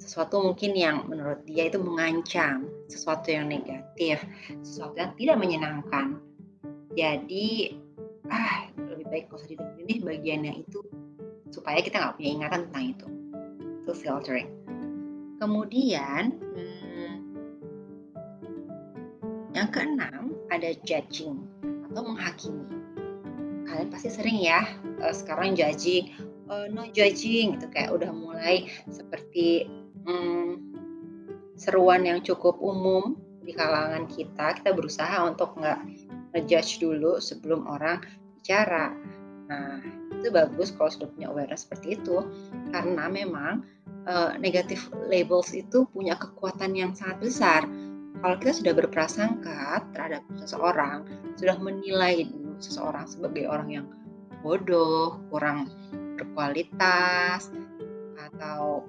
sesuatu 0.00 0.40
mungkin 0.40 0.72
yang 0.72 1.04
menurut 1.08 1.44
dia 1.44 1.68
itu 1.68 1.76
mengancam, 1.76 2.68
sesuatu 2.88 3.28
yang 3.28 3.48
negatif, 3.48 4.24
sesuatu 4.64 4.96
yang 4.96 5.12
tidak 5.16 5.36
menyenangkan. 5.36 6.16
Jadi, 6.96 7.76
ah 8.28 8.68
lebih 8.76 9.06
baik 9.08 9.24
kalau 9.28 9.40
usah 9.40 9.48
didengerin 9.52 9.88
deh 9.88 10.00
bagiannya 10.00 10.52
itu 10.64 10.80
supaya 11.52 11.80
kita 11.84 12.00
nggak 12.00 12.16
punya 12.16 12.30
ingatan 12.40 12.60
tentang 12.68 12.84
itu. 12.96 13.06
Itu 13.84 13.92
filtering. 13.92 14.48
Kemudian, 15.42 16.22
hmm, 16.38 17.14
yang 19.52 19.68
keenam 19.68 20.32
ada 20.48 20.72
judging 20.84 21.44
atau 21.92 22.02
menghakimi. 22.08 22.64
Kalian 23.68 23.88
pasti 23.92 24.08
sering 24.12 24.40
ya 24.40 24.64
uh, 25.00 25.12
sekarang 25.12 25.56
judging, 25.56 26.12
uh, 26.48 26.68
no 26.68 26.88
judging 26.92 27.56
itu 27.56 27.66
kayak 27.72 27.92
udah 27.92 28.12
mulai 28.12 28.68
seperti 28.88 29.68
hmm, 30.06 30.50
seruan 31.58 32.02
yang 32.06 32.20
cukup 32.22 32.58
umum 32.58 33.16
di 33.42 33.52
kalangan 33.54 34.06
kita, 34.06 34.54
kita 34.58 34.70
berusaha 34.70 35.26
untuk 35.26 35.58
nggak 35.58 35.78
ngejudge 36.32 36.78
dulu 36.80 37.18
sebelum 37.18 37.66
orang 37.66 38.02
bicara. 38.38 38.94
Nah, 39.50 39.82
itu 40.16 40.30
bagus 40.30 40.70
kalau 40.72 40.90
sudah 40.90 41.08
punya 41.10 41.28
awareness 41.28 41.66
seperti 41.66 41.98
itu, 41.98 42.22
karena 42.70 43.10
memang 43.10 43.66
uh, 44.06 44.38
negative 44.38 44.86
labels 45.10 45.50
itu 45.52 45.84
punya 45.90 46.14
kekuatan 46.16 46.72
yang 46.72 46.94
sangat 46.94 47.18
besar. 47.20 47.62
Kalau 48.22 48.38
kita 48.38 48.54
sudah 48.54 48.72
berprasangka 48.78 49.82
terhadap 49.90 50.22
seseorang, 50.38 51.02
sudah 51.34 51.58
menilai 51.58 52.22
dulu 52.30 52.54
seseorang 52.62 53.10
sebagai 53.10 53.50
orang 53.50 53.68
yang 53.82 53.86
bodoh, 54.46 55.18
kurang 55.26 55.66
berkualitas, 56.14 57.50
atau 58.14 58.86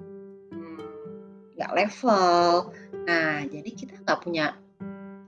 nggak 1.54 1.72
level. 1.74 2.74
Nah, 3.06 3.46
jadi 3.46 3.70
kita 3.70 3.94
nggak 4.02 4.20
punya, 4.22 4.54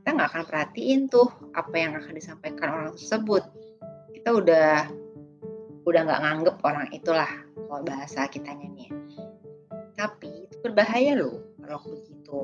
kita 0.02 0.08
nggak 0.14 0.28
akan 0.34 0.44
perhatiin 0.46 1.00
tuh 1.06 1.30
apa 1.54 1.74
yang 1.74 1.92
akan 1.98 2.12
disampaikan 2.14 2.68
orang 2.70 2.90
tersebut. 2.94 3.42
Kita 4.14 4.34
udah 4.34 4.90
udah 5.86 6.00
nggak 6.02 6.22
nganggep 6.22 6.56
orang 6.66 6.90
itulah 6.90 7.30
kalau 7.54 7.82
bahasa 7.86 8.26
kitanya 8.26 8.66
nih. 8.74 8.90
Tapi 9.94 10.50
itu 10.50 10.56
berbahaya 10.60 11.14
loh 11.14 11.40
kalau 11.62 11.78
begitu. 11.86 12.38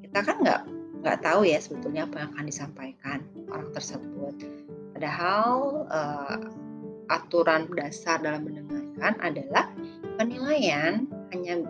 Kita 0.00 0.18
kan 0.24 0.36
nggak 0.40 0.62
nggak 1.00 1.18
tahu 1.24 1.48
ya 1.48 1.60
sebetulnya 1.60 2.08
apa 2.08 2.24
yang 2.24 2.30
akan 2.36 2.46
disampaikan 2.48 3.18
orang 3.52 3.68
tersebut. 3.76 4.34
Padahal 4.96 5.48
uh, 5.88 6.36
aturan 7.08 7.68
dasar 7.72 8.20
dalam 8.20 8.44
mendengarkan 8.44 9.16
adalah 9.24 9.68
penilaian 10.20 11.08
hanya 11.32 11.64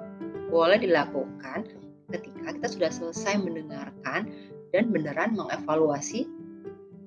boleh 0.50 0.82
dilakukan 0.82 1.70
ketika 2.10 2.50
kita 2.58 2.68
sudah 2.68 2.90
selesai 2.90 3.38
mendengarkan 3.38 4.28
dan 4.74 4.90
beneran 4.90 5.38
mengevaluasi 5.38 6.26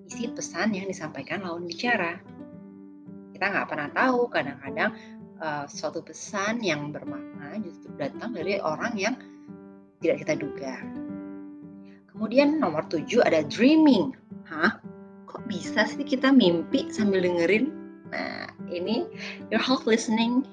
isi 0.07 0.25
pesan 0.31 0.75
yang 0.75 0.87
disampaikan 0.87 1.43
lawan 1.43 1.67
bicara. 1.67 2.19
Kita 3.35 3.45
nggak 3.51 3.67
pernah 3.67 3.89
tahu, 3.91 4.31
kadang-kadang 4.31 4.95
uh, 5.43 5.65
suatu 5.67 5.99
pesan 6.03 6.63
yang 6.63 6.95
bermakna 6.95 7.59
justru 7.63 7.91
datang 7.99 8.31
dari 8.31 8.59
orang 8.63 8.93
yang 8.95 9.15
tidak 9.99 10.23
kita 10.23 10.33
duga. 10.39 10.73
Kemudian 12.13 12.61
nomor 12.61 12.85
tujuh 12.87 13.25
ada 13.25 13.41
dreaming. 13.47 14.13
Hah? 14.47 14.77
Kok 15.27 15.49
bisa 15.49 15.87
sih 15.89 16.05
kita 16.05 16.29
mimpi 16.29 16.93
sambil 16.93 17.25
dengerin? 17.25 17.73
Nah, 18.13 18.45
ini 18.69 19.09
your 19.49 19.57
half 19.57 19.89
listening 19.89 20.45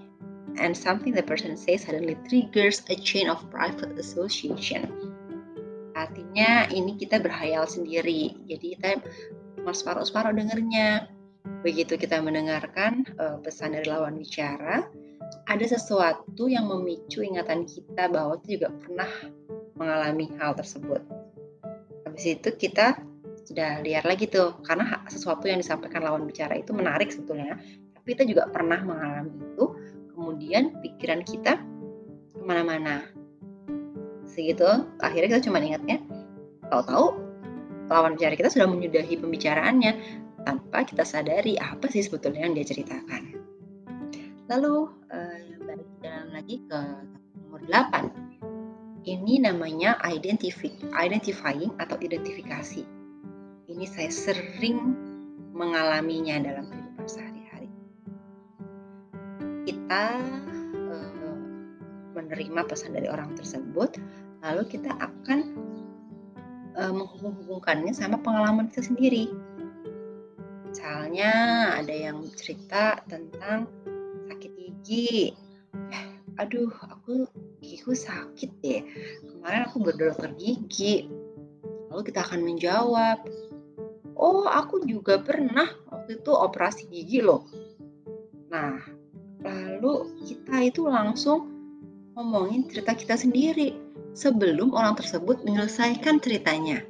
and 0.58 0.74
something 0.74 1.14
the 1.14 1.22
person 1.22 1.54
says 1.54 1.86
suddenly 1.86 2.18
triggers 2.26 2.82
a 2.90 2.96
chain 2.98 3.30
of 3.30 3.38
private 3.52 3.94
association. 4.00 4.90
Artinya 5.94 6.66
ini 6.72 6.96
kita 6.96 7.20
berhayal 7.20 7.68
sendiri, 7.68 8.34
jadi 8.48 8.66
kita 8.74 8.88
cuma 9.60 9.76
separuh-separuh 9.76 10.32
dengernya. 10.32 11.12
Begitu 11.60 12.00
kita 12.00 12.20
mendengarkan 12.24 13.04
uh, 13.20 13.36
pesan 13.40 13.76
dari 13.76 13.88
lawan 13.88 14.16
bicara, 14.16 14.88
ada 15.44 15.64
sesuatu 15.66 16.48
yang 16.48 16.68
memicu 16.68 17.20
ingatan 17.20 17.68
kita 17.68 18.08
bahwa 18.08 18.40
itu 18.40 18.56
juga 18.56 18.72
pernah 18.76 19.10
mengalami 19.76 20.28
hal 20.40 20.56
tersebut. 20.56 21.00
Habis 22.08 22.24
itu 22.38 22.48
kita 22.56 23.00
sudah 23.48 23.82
lihat 23.82 24.04
lagi 24.06 24.28
tuh, 24.28 24.60
karena 24.62 25.02
sesuatu 25.10 25.48
yang 25.48 25.58
disampaikan 25.58 26.04
lawan 26.06 26.28
bicara 26.28 26.54
itu 26.54 26.70
menarik 26.70 27.10
sebetulnya, 27.10 27.58
tapi 27.96 28.06
kita 28.14 28.24
juga 28.28 28.46
pernah 28.48 28.78
mengalami 28.84 29.32
itu, 29.36 29.64
kemudian 30.20 30.76
pikiran 30.84 31.24
kita 31.24 31.56
ke 32.36 32.40
mana-mana 32.44 33.08
segitu 34.28 34.68
akhirnya 35.00 35.40
kita 35.40 35.48
cuma 35.48 35.64
ingatnya 35.64 36.04
tahu-tahu 36.68 37.16
lawan 37.88 38.20
bicara 38.20 38.36
kita 38.36 38.52
sudah 38.52 38.68
menyudahi 38.68 39.16
pembicaraannya 39.16 39.92
tanpa 40.44 40.84
kita 40.84 41.08
sadari 41.08 41.56
apa 41.56 41.88
sih 41.88 42.04
sebetulnya 42.04 42.44
yang 42.44 42.52
dia 42.52 42.68
ceritakan 42.68 43.40
lalu 44.52 44.92
uh, 45.08 45.40
balik 45.64 45.88
lagi 46.30 46.60
ke 46.68 46.80
nomor 47.50 47.66
8. 47.66 49.06
Ini 49.06 49.42
namanya 49.42 49.98
identifying 50.06 51.72
atau 51.82 51.96
identifikasi. 51.98 52.84
Ini 53.66 53.84
saya 53.90 54.10
sering 54.10 54.94
mengalaminya 55.54 56.38
dalam 56.46 56.70
Kita 59.90 60.22
uh, 60.86 61.34
menerima 62.14 62.62
pesan 62.62 62.94
dari 62.94 63.10
orang 63.10 63.34
tersebut, 63.34 63.98
lalu 64.38 64.62
kita 64.70 64.94
akan 64.94 65.58
uh, 66.78 66.94
menghubung-hubungkannya 66.94 67.90
sama 67.90 68.22
pengalaman 68.22 68.70
kita 68.70 68.86
sendiri. 68.86 69.34
Misalnya 70.70 71.34
ada 71.74 71.90
yang 71.90 72.22
cerita 72.38 73.02
tentang 73.10 73.66
sakit 74.30 74.52
gigi. 74.62 75.34
Eh, 75.74 76.04
aduh, 76.38 76.70
aku 76.86 77.26
gigiku 77.58 77.90
sakit 77.90 78.62
deh. 78.62 78.86
Kemarin 79.26 79.66
aku 79.66 79.90
berdokter 79.90 80.30
gigi. 80.38 81.10
Lalu 81.90 82.14
kita 82.14 82.30
akan 82.30 82.46
menjawab, 82.46 83.26
oh 84.14 84.46
aku 84.46 84.86
juga 84.86 85.18
pernah 85.18 85.66
waktu 85.90 86.22
itu 86.22 86.30
operasi 86.30 86.86
gigi 86.86 87.26
loh. 87.26 87.42
Nah, 88.54 88.82
lalu 89.80 90.12
kita 90.28 90.60
itu 90.60 90.84
langsung 90.84 91.48
ngomongin 92.12 92.68
cerita 92.68 92.92
kita 92.92 93.16
sendiri 93.16 93.72
sebelum 94.12 94.76
orang 94.76 94.92
tersebut 94.92 95.40
menyelesaikan 95.40 96.20
ceritanya. 96.20 96.84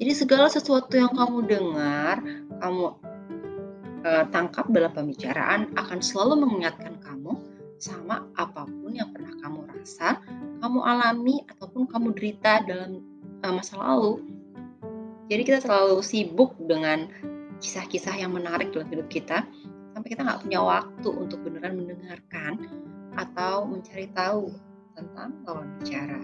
Jadi 0.00 0.12
segala 0.16 0.48
sesuatu 0.48 0.96
yang 0.96 1.12
kamu 1.12 1.44
dengar, 1.44 2.24
kamu 2.64 2.96
uh, 4.08 4.24
tangkap 4.32 4.72
dalam 4.72 4.88
pembicaraan 4.96 5.68
akan 5.76 6.00
selalu 6.00 6.48
mengingatkan 6.48 6.96
kamu 7.04 7.36
sama 7.76 8.24
apa 8.40 8.64
pun 8.64 8.96
yang 8.96 9.12
pernah 9.12 9.36
kamu 9.44 9.68
rasa, 9.68 10.16
kamu 10.64 10.80
alami 10.80 11.44
ataupun 11.44 11.84
kamu 11.92 12.16
derita 12.16 12.64
dalam 12.64 13.04
uh, 13.44 13.52
masa 13.52 13.76
lalu. 13.76 14.24
Jadi 15.28 15.42
kita 15.44 15.60
selalu 15.60 16.00
sibuk 16.00 16.56
dengan 16.56 17.04
kisah-kisah 17.60 18.16
yang 18.16 18.32
menarik 18.32 18.72
dalam 18.72 18.88
hidup 18.88 19.12
kita 19.12 19.44
sampai 20.02 20.18
kita 20.18 20.26
nggak 20.26 20.42
punya 20.42 20.60
waktu 20.66 21.08
untuk 21.14 21.38
beneran 21.46 21.78
mendengarkan 21.78 22.58
atau 23.14 23.70
mencari 23.70 24.10
tahu 24.10 24.50
tentang 24.98 25.30
lawan 25.46 25.78
bicara. 25.78 26.18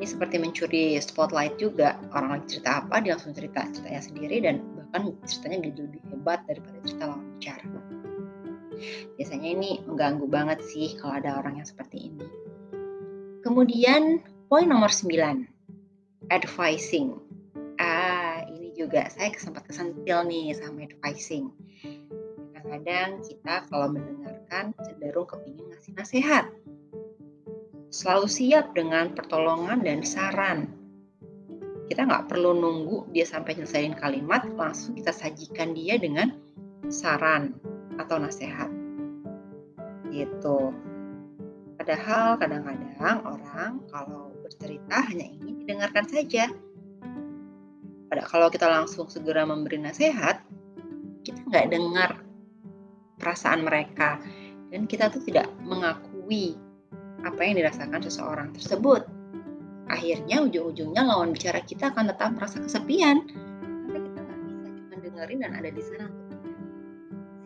Ini 0.00 0.06
seperti 0.08 0.40
mencuri 0.40 0.96
spotlight 0.96 1.60
juga. 1.60 2.00
Orang 2.08 2.32
lagi 2.32 2.56
cerita 2.56 2.80
apa 2.80 3.04
dia 3.04 3.20
langsung 3.20 3.36
cerita 3.36 3.68
ceritanya 3.68 4.00
sendiri 4.00 4.36
dan 4.40 4.64
bahkan 4.80 5.12
ceritanya 5.28 5.68
jadi 5.68 5.80
lebih 5.92 6.02
hebat 6.08 6.40
daripada 6.48 6.76
cerita 6.88 7.04
lawan 7.04 7.28
bicara. 7.36 7.64
Biasanya 9.20 9.48
ini 9.52 9.70
mengganggu 9.84 10.26
banget 10.32 10.64
sih 10.64 10.96
kalau 10.96 11.20
ada 11.20 11.36
orang 11.36 11.60
yang 11.60 11.68
seperti 11.68 12.08
ini. 12.08 12.24
Kemudian 13.44 14.24
poin 14.48 14.64
nomor 14.64 14.88
9 14.88 16.32
advising. 16.32 17.12
Ah 17.76 18.40
ini 18.48 18.72
juga. 18.72 19.04
Saya 19.12 19.36
sempat 19.36 19.68
kesentil 19.68 20.24
nih 20.24 20.56
sama 20.56 20.88
advising 20.88 21.57
kadang-kadang 22.68 23.24
kita 23.24 23.54
kalau 23.72 23.88
mendengarkan 23.96 24.76
cenderung 24.84 25.24
kepingin 25.24 25.72
ngasih 25.72 25.92
nasihat 25.96 26.44
selalu 27.88 28.28
siap 28.28 28.76
dengan 28.76 29.16
pertolongan 29.16 29.80
dan 29.80 30.04
saran. 30.04 30.68
Kita 31.88 32.04
nggak 32.04 32.28
perlu 32.28 32.52
nunggu 32.52 33.08
dia 33.16 33.24
sampai 33.24 33.56
nyelesain 33.56 33.96
kalimat, 33.96 34.44
langsung 34.52 34.92
kita 34.92 35.08
sajikan 35.08 35.72
dia 35.72 35.96
dengan 35.96 36.36
saran 36.92 37.56
atau 37.96 38.20
nasihat. 38.20 38.68
Gitu. 40.12 40.60
Padahal 41.80 42.36
kadang-kadang 42.36 43.24
orang 43.24 43.80
kalau 43.88 44.36
bercerita 44.44 45.08
hanya 45.08 45.24
ingin 45.24 45.64
didengarkan 45.64 46.04
saja. 46.04 46.52
Pada 48.12 48.20
kalau 48.28 48.52
kita 48.52 48.68
langsung 48.68 49.08
segera 49.08 49.48
memberi 49.48 49.80
nasihat, 49.80 50.44
kita 51.24 51.40
nggak 51.48 51.72
dengar 51.72 52.27
perasaan 53.18 53.66
mereka 53.66 54.22
dan 54.70 54.86
kita 54.86 55.10
tuh 55.12 55.20
tidak 55.26 55.50
mengakui 55.66 56.56
apa 57.26 57.40
yang 57.42 57.58
dirasakan 57.58 58.00
seseorang 58.00 58.48
tersebut. 58.54 59.02
Akhirnya 59.88 60.44
ujung-ujungnya 60.44 61.02
lawan 61.02 61.32
bicara 61.32 61.64
kita 61.64 61.90
akan 61.90 62.12
tetap 62.12 62.36
merasa 62.36 62.60
kesepian 62.60 63.24
karena 63.88 63.98
kita 64.04 64.18
nggak 64.20 64.38
bisa 64.44 64.68
cuma 64.68 64.96
dengerin 65.00 65.38
dan 65.42 65.52
ada 65.56 65.70
di 65.72 65.82
sana 65.82 66.06
untuk 66.06 66.40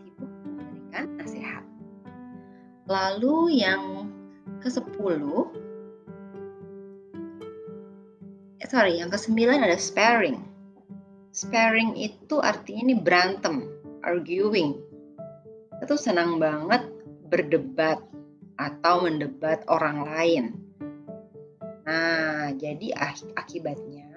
sibuk 0.03 0.31
memberikan 0.45 1.07
nasihat. 1.17 1.65
Lalu 2.91 3.63
yang 3.63 3.83
ke-10 4.59 5.23
eh, 8.59 8.69
sorry, 8.69 8.99
yang 8.99 9.11
ke-9 9.11 9.39
ada 9.55 9.79
sparing. 9.79 10.39
Sparing 11.33 11.97
itu 11.97 12.43
artinya 12.43 12.93
ini 12.93 12.97
berantem, 12.99 13.71
arguing. 14.05 14.92
Itu 15.83 15.99
senang 15.99 16.39
banget 16.39 16.87
berdebat, 17.27 17.99
atau 18.61 19.05
mendebat 19.05 19.65
orang 19.67 20.07
lain. 20.07 20.45
Nah, 21.83 22.55
jadi 22.55 22.95
akibatnya 23.35 24.15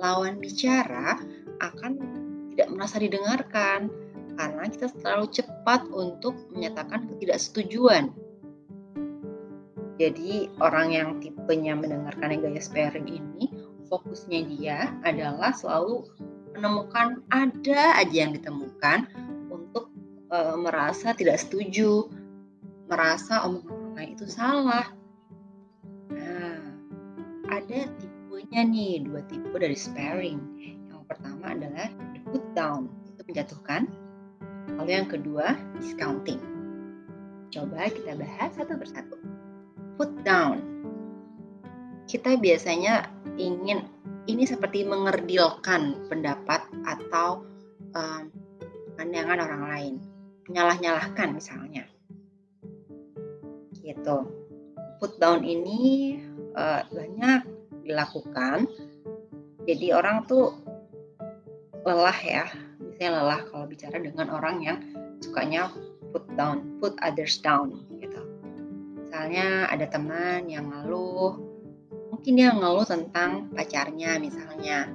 lawan 0.00 0.40
bicara 0.40 1.20
akan 1.60 2.00
tidak 2.52 2.68
merasa 2.72 2.96
didengarkan 2.96 3.92
karena 4.40 4.64
kita 4.72 4.88
terlalu 4.96 5.28
cepat 5.28 5.84
untuk 5.92 6.34
menyatakan 6.56 7.04
ketidaksetujuan. 7.12 8.08
Jadi 10.00 10.48
orang 10.58 10.96
yang 10.96 11.08
tipenya 11.20 11.76
mendengarkan 11.76 12.40
gaya 12.40 12.58
sparing 12.58 13.06
ini 13.06 13.52
fokusnya 13.92 14.40
dia 14.48 14.78
adalah 15.04 15.52
selalu 15.52 16.08
menemukan 16.56 17.20
ada 17.28 18.00
aja 18.00 18.16
yang 18.24 18.32
ditemukan 18.32 19.04
e, 20.32 20.38
merasa 20.56 21.12
tidak 21.12 21.36
setuju, 21.36 22.08
merasa 22.88 23.44
omongan 23.44 23.92
orang 23.92 24.08
itu 24.16 24.26
salah. 24.26 24.88
Nah, 26.08 26.56
ada 27.52 27.78
tipenya 28.00 28.64
nih, 28.64 29.04
dua 29.04 29.20
tipe 29.28 29.52
dari 29.52 29.76
sparing. 29.76 30.40
Yang 30.88 31.02
pertama 31.04 31.52
adalah 31.52 31.92
put 32.32 32.44
down, 32.56 32.88
itu 33.12 33.20
menjatuhkan. 33.28 33.84
Lalu 34.80 34.90
yang 34.96 35.08
kedua, 35.12 35.52
discounting. 35.76 36.40
Coba 37.52 37.92
kita 37.92 38.16
bahas 38.16 38.56
satu 38.56 38.80
persatu. 38.80 39.20
Put 40.00 40.24
down. 40.24 40.64
Kita 42.08 42.40
biasanya 42.40 43.12
ingin 43.36 43.84
ini 44.24 44.48
seperti 44.48 44.86
mengerdilkan 44.88 46.08
pendapat 46.08 46.64
atau 46.88 47.44
um, 47.92 48.22
pandangan 48.96 49.38
orang 49.44 49.62
lain, 49.68 49.94
menyalah-nyalahkan 50.48 51.28
misalnya 51.34 51.86
gitu. 53.82 54.16
Put 55.02 55.18
down 55.18 55.42
ini 55.42 56.16
uh, 56.54 56.86
banyak 56.88 57.42
dilakukan. 57.82 58.70
Jadi 59.66 59.94
orang 59.94 60.26
tuh 60.26 60.54
lelah 61.82 62.18
ya, 62.22 62.46
misalnya 62.78 63.10
lelah 63.22 63.40
kalau 63.50 63.66
bicara 63.66 63.98
dengan 63.98 64.30
orang 64.30 64.56
yang 64.62 64.78
sukanya 65.22 65.70
put 66.14 66.22
down, 66.38 66.78
put 66.78 66.94
others 67.02 67.38
down 67.42 67.82
gitu. 67.98 68.22
Misalnya 69.02 69.66
ada 69.70 69.86
teman 69.90 70.46
yang 70.46 70.70
ngeluh, 70.70 71.38
mungkin 72.10 72.38
dia 72.38 72.54
ngeluh 72.54 72.86
tentang 72.86 73.50
pacarnya 73.50 74.18
misalnya. 74.22 74.90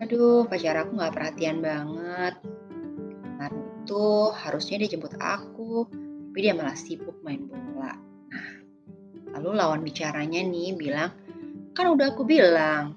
Aduh, 0.00 0.48
pacar 0.48 0.82
aku 0.82 0.98
nggak 0.98 1.14
perhatian 1.14 1.62
banget. 1.62 2.34
Itu 3.82 4.30
harusnya 4.30 4.86
dia 4.86 4.94
jemput 4.94 5.18
aku, 5.18 5.90
tapi 6.30 6.38
dia 6.38 6.54
malah 6.54 6.78
sibuk 6.78 7.18
main 7.26 7.44
bola 7.50 7.92
Lalu 9.32 9.48
lawan 9.56 9.80
bicaranya 9.80 10.44
nih 10.44 10.76
bilang, 10.76 11.10
kan 11.72 11.88
udah 11.88 12.12
aku 12.12 12.22
bilang, 12.28 12.94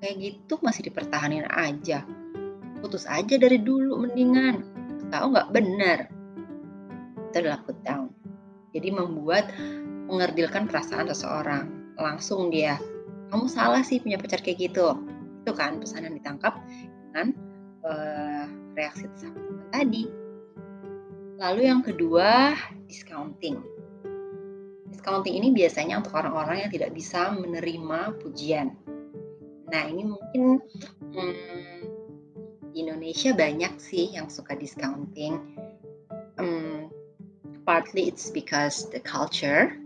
kayak 0.00 0.16
gitu 0.16 0.56
masih 0.64 0.88
dipertahanin 0.88 1.44
aja. 1.48 2.08
Putus 2.80 3.04
aja 3.04 3.36
dari 3.36 3.60
dulu 3.60 4.00
mendingan. 4.00 4.64
Tahu 5.12 5.24
nggak 5.36 5.52
benar. 5.52 5.98
Itu 7.30 7.36
adalah 7.44 7.60
put 7.68 7.76
down. 7.84 8.08
Jadi 8.72 8.88
membuat 8.90 9.52
mengerdilkan 10.08 10.68
perasaan 10.68 11.08
seseorang. 11.12 11.94
Langsung 12.00 12.48
dia, 12.48 12.80
kamu 13.30 13.46
salah 13.46 13.84
sih 13.84 14.00
punya 14.00 14.16
pacar 14.16 14.40
kayak 14.40 14.72
gitu. 14.72 14.96
Itu 15.44 15.52
kan 15.52 15.78
pesan 15.78 16.08
yang 16.08 16.16
ditangkap 16.16 16.58
dengan 17.12 17.36
uh, 17.84 18.44
reaksi 18.72 19.04
tadi. 19.70 20.23
Lalu 21.38 21.60
yang 21.66 21.82
kedua, 21.82 22.54
discounting 22.86 23.74
Discounting 25.04 25.36
ini 25.36 25.52
biasanya 25.52 26.00
untuk 26.00 26.16
orang-orang 26.16 26.64
yang 26.64 26.72
tidak 26.72 26.96
bisa 26.96 27.28
menerima 27.34 28.16
pujian. 28.24 28.72
Nah, 29.68 29.84
ini 29.90 30.06
mungkin 30.06 30.62
hmm, 31.12 31.80
di 32.72 32.88
Indonesia 32.88 33.36
banyak 33.36 33.76
sih 33.76 34.16
yang 34.16 34.32
suka 34.32 34.56
discounting. 34.56 35.60
Hmm, 36.40 36.88
partly 37.68 38.08
it's 38.08 38.32
because 38.32 38.88
the 38.96 39.02
culture, 39.02 39.76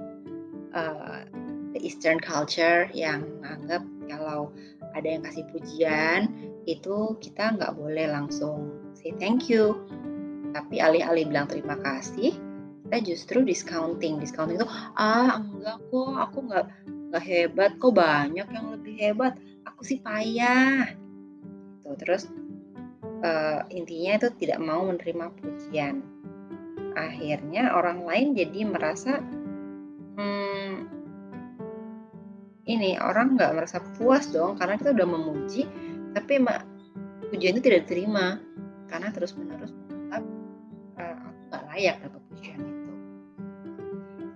uh, 0.70 1.26
the 1.74 1.80
Eastern 1.82 2.22
culture 2.22 2.86
yang 2.94 3.26
menganggap 3.42 3.82
kalau 4.06 4.54
ada 4.94 5.08
yang 5.08 5.26
kasih 5.26 5.42
pujian 5.50 6.30
itu 6.68 7.18
kita 7.18 7.58
nggak 7.58 7.74
boleh 7.74 8.06
langsung 8.06 8.70
say 8.94 9.10
thank 9.16 9.48
you 9.50 9.82
tapi 10.58 10.82
alih-alih 10.82 11.30
bilang 11.30 11.46
terima 11.46 11.78
kasih 11.78 12.34
kita 12.88 13.04
justru 13.04 13.38
discounting. 13.44 14.16
Discounting 14.18 14.58
itu 14.58 14.68
ah 14.98 15.38
enggak 15.38 15.78
kok 15.92 16.14
aku 16.18 16.38
nggak 16.48 16.66
nggak 17.12 17.24
hebat 17.28 17.70
kok 17.76 17.92
banyak 17.92 18.48
yang 18.48 18.66
lebih 18.74 18.94
hebat. 18.98 19.36
Aku 19.68 19.84
sih 19.86 20.02
payah. 20.02 20.96
Tuh 21.84 21.94
terus 22.00 22.26
uh, 23.20 23.60
intinya 23.70 24.18
itu 24.18 24.28
tidak 24.40 24.58
mau 24.64 24.88
menerima 24.88 25.30
pujian. 25.36 26.00
Akhirnya 26.96 27.76
orang 27.76 28.02
lain 28.08 28.32
jadi 28.32 28.64
merasa 28.66 29.22
hmm, 30.18 30.74
ini 32.66 32.98
orang 32.98 33.38
nggak 33.38 33.52
merasa 33.52 33.78
puas 34.00 34.26
dong 34.32 34.58
karena 34.58 34.74
kita 34.80 34.96
udah 34.96 35.06
memuji 35.06 35.68
tapi 36.16 36.40
mak 36.40 36.64
pujian 37.30 37.60
itu 37.60 37.68
tidak 37.68 37.84
diterima. 37.84 38.40
Karena 38.88 39.12
terus 39.12 39.36
menerus 39.36 39.77
layak 41.78 42.02
dapat 42.02 42.20
pujian 42.26 42.58
itu 42.58 42.92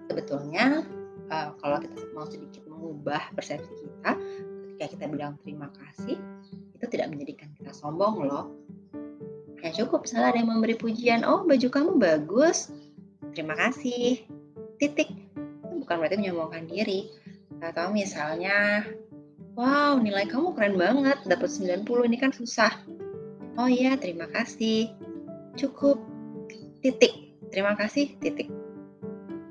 sebetulnya 0.06 0.86
uh, 1.26 1.50
kalau 1.58 1.82
kita 1.82 1.98
mau 2.14 2.22
sedikit 2.30 2.62
mengubah 2.70 3.34
persepsi 3.34 3.74
kita 3.82 4.14
ketika 4.78 4.86
kita 4.94 5.04
bilang 5.10 5.34
terima 5.42 5.66
kasih 5.74 6.22
itu 6.78 6.84
tidak 6.86 7.10
menjadikan 7.10 7.50
kita 7.58 7.74
sombong 7.74 8.30
loh 8.30 8.54
ya 9.58 9.74
cukup 9.74 10.06
misalnya 10.06 10.30
ada 10.30 10.38
yang 10.38 10.50
memberi 10.54 10.78
pujian 10.78 11.26
oh 11.26 11.42
baju 11.42 11.66
kamu 11.66 11.90
bagus 11.98 12.70
terima 13.34 13.58
kasih 13.58 14.22
titik 14.78 15.10
itu 15.10 15.74
bukan 15.82 15.98
berarti 15.98 16.22
menyombongkan 16.22 16.70
diri 16.70 17.10
atau 17.58 17.90
misalnya 17.90 18.86
Wow, 19.52 20.00
nilai 20.00 20.24
kamu 20.32 20.56
keren 20.56 20.80
banget, 20.80 21.28
dapat 21.28 21.52
90 21.52 21.84
ini 22.08 22.16
kan 22.16 22.32
susah. 22.32 22.72
Oh 23.60 23.68
iya, 23.68 24.00
terima 24.00 24.24
kasih. 24.32 24.88
Cukup. 25.60 26.00
Titik. 26.80 27.31
Terima 27.52 27.76
kasih, 27.76 28.16
titik. 28.18 28.48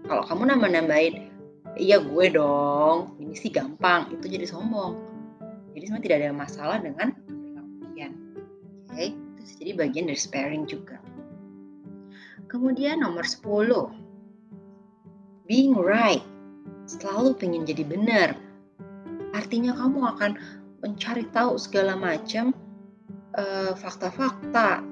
Kalau 0.10 0.26
kamu 0.26 0.50
nambah-nambahin, 0.52 1.30
iya 1.78 2.02
gue 2.02 2.26
dong, 2.34 3.16
ini 3.22 3.38
sih 3.38 3.54
gampang, 3.54 4.10
itu 4.12 4.26
jadi 4.28 4.50
sombong. 4.50 4.98
Jadi 5.78 5.84
sebenarnya 5.88 6.06
tidak 6.10 6.18
ada 6.18 6.30
masalah 6.36 6.78
dengan 6.82 7.08
pujian. 7.80 8.12
Oke, 8.90 8.92
okay? 8.92 9.10
itu 9.16 9.42
jadi 9.62 9.72
bagian 9.78 10.10
dari 10.10 10.20
sparing 10.20 10.66
juga. 10.68 10.98
Kemudian 12.52 13.06
nomor 13.06 13.24
10. 13.24 13.46
Being 15.48 15.78
right. 15.80 16.26
Selalu 16.90 17.40
pengen 17.40 17.64
jadi 17.64 17.88
benar 17.88 18.36
artinya 19.32 19.76
kamu 19.76 20.00
akan 20.16 20.32
mencari 20.84 21.26
tahu 21.32 21.56
segala 21.60 21.96
macam 21.96 22.56
uh, 23.36 23.74
fakta-fakta 23.76 24.84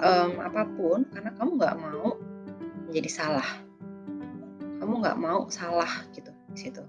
um, 0.00 0.30
apa 0.40 0.66
pun 0.74 1.06
karena 1.12 1.30
kamu 1.36 1.50
nggak 1.60 1.76
mau 1.78 2.16
menjadi 2.88 3.10
salah 3.10 3.48
kamu 4.80 4.94
nggak 5.04 5.18
mau 5.20 5.46
salah 5.52 5.90
gitu 6.16 6.32
di 6.50 6.58
situ 6.58 6.82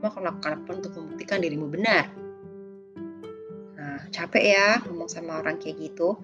kamu 0.00 0.06
akan 0.06 0.20
melakukan 0.24 0.52
apa 0.60 0.70
untuk 0.76 0.92
membuktikan 0.96 1.38
dirimu 1.42 1.66
benar 1.66 2.04
nah 3.74 4.00
capek 4.12 4.44
ya 4.54 4.68
ngomong 4.86 5.08
sama 5.08 5.40
orang 5.40 5.56
kayak 5.58 5.80
gitu 5.80 6.20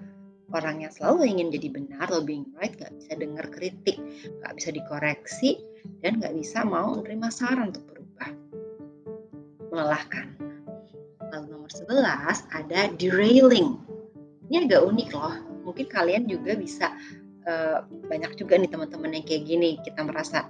orang 0.55 0.85
yang 0.85 0.93
selalu 0.95 1.27
ingin 1.27 1.51
jadi 1.51 1.67
benar 1.73 2.07
atau 2.07 2.23
being 2.23 2.47
right 2.55 2.71
gak 2.79 2.95
bisa 2.95 3.19
dengar 3.19 3.45
kritik 3.51 3.99
gak 4.45 4.53
bisa 4.55 4.71
dikoreksi 4.71 5.59
dan 5.99 6.23
gak 6.23 6.31
bisa 6.37 6.63
mau 6.63 6.95
menerima 6.95 7.27
saran 7.27 7.75
untuk 7.75 7.97
melelahkan. 9.77 10.33
Lalu 11.29 11.45
nomor 11.53 11.69
11 11.69 12.49
ada 12.49 12.79
derailing. 12.97 13.77
Ini 14.49 14.65
agak 14.65 14.81
unik 14.89 15.09
loh. 15.13 15.37
Mungkin 15.77 15.93
kalian 15.93 16.25
juga 16.25 16.57
bisa 16.57 16.89
uh, 17.45 17.85
banyak 18.09 18.33
juga 18.33 18.57
nih 18.57 18.65
teman-teman 18.73 19.13
yang 19.13 19.25
kayak 19.29 19.45
gini. 19.45 19.77
Kita 19.85 20.01
merasa 20.01 20.49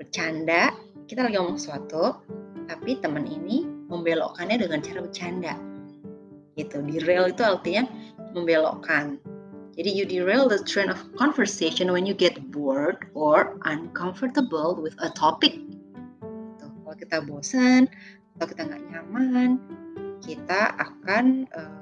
bercanda, 0.00 0.72
kita 1.04 1.28
lagi 1.28 1.36
ngomong 1.36 1.60
sesuatu, 1.60 2.24
tapi 2.64 2.96
teman 3.04 3.28
ini 3.28 3.68
membelokkannya 3.92 4.64
dengan 4.64 4.80
cara 4.80 5.04
bercanda. 5.04 5.52
Gitu. 6.56 6.80
Derail 6.80 7.28
itu 7.28 7.44
artinya 7.44 7.84
membelokkan. 8.32 9.20
Jadi 9.76 9.92
you 9.92 10.08
derail 10.08 10.48
the 10.48 10.64
train 10.64 10.88
of 10.88 10.96
conversation 11.20 11.92
when 11.92 12.08
you 12.08 12.16
get 12.16 12.40
bored 12.48 13.12
or 13.12 13.60
uncomfortable 13.68 14.80
with 14.80 14.96
a 15.04 15.12
topic 15.12 15.60
kita 17.00 17.24
bosan 17.24 17.88
atau 18.36 18.46
kita 18.52 18.62
nggak 18.68 18.84
nyaman, 18.92 19.56
kita 20.20 20.76
akan 20.76 21.48
uh, 21.56 21.79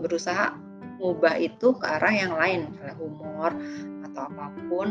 berusaha 0.00 0.56
mengubah 1.00 1.40
itu 1.40 1.72
ke 1.80 1.86
arah 1.88 2.12
yang 2.12 2.36
lain, 2.36 2.68
misalnya 2.68 2.96
humor 3.00 3.52
atau 4.04 4.20
apa 4.28 4.52
pun. 4.68 4.88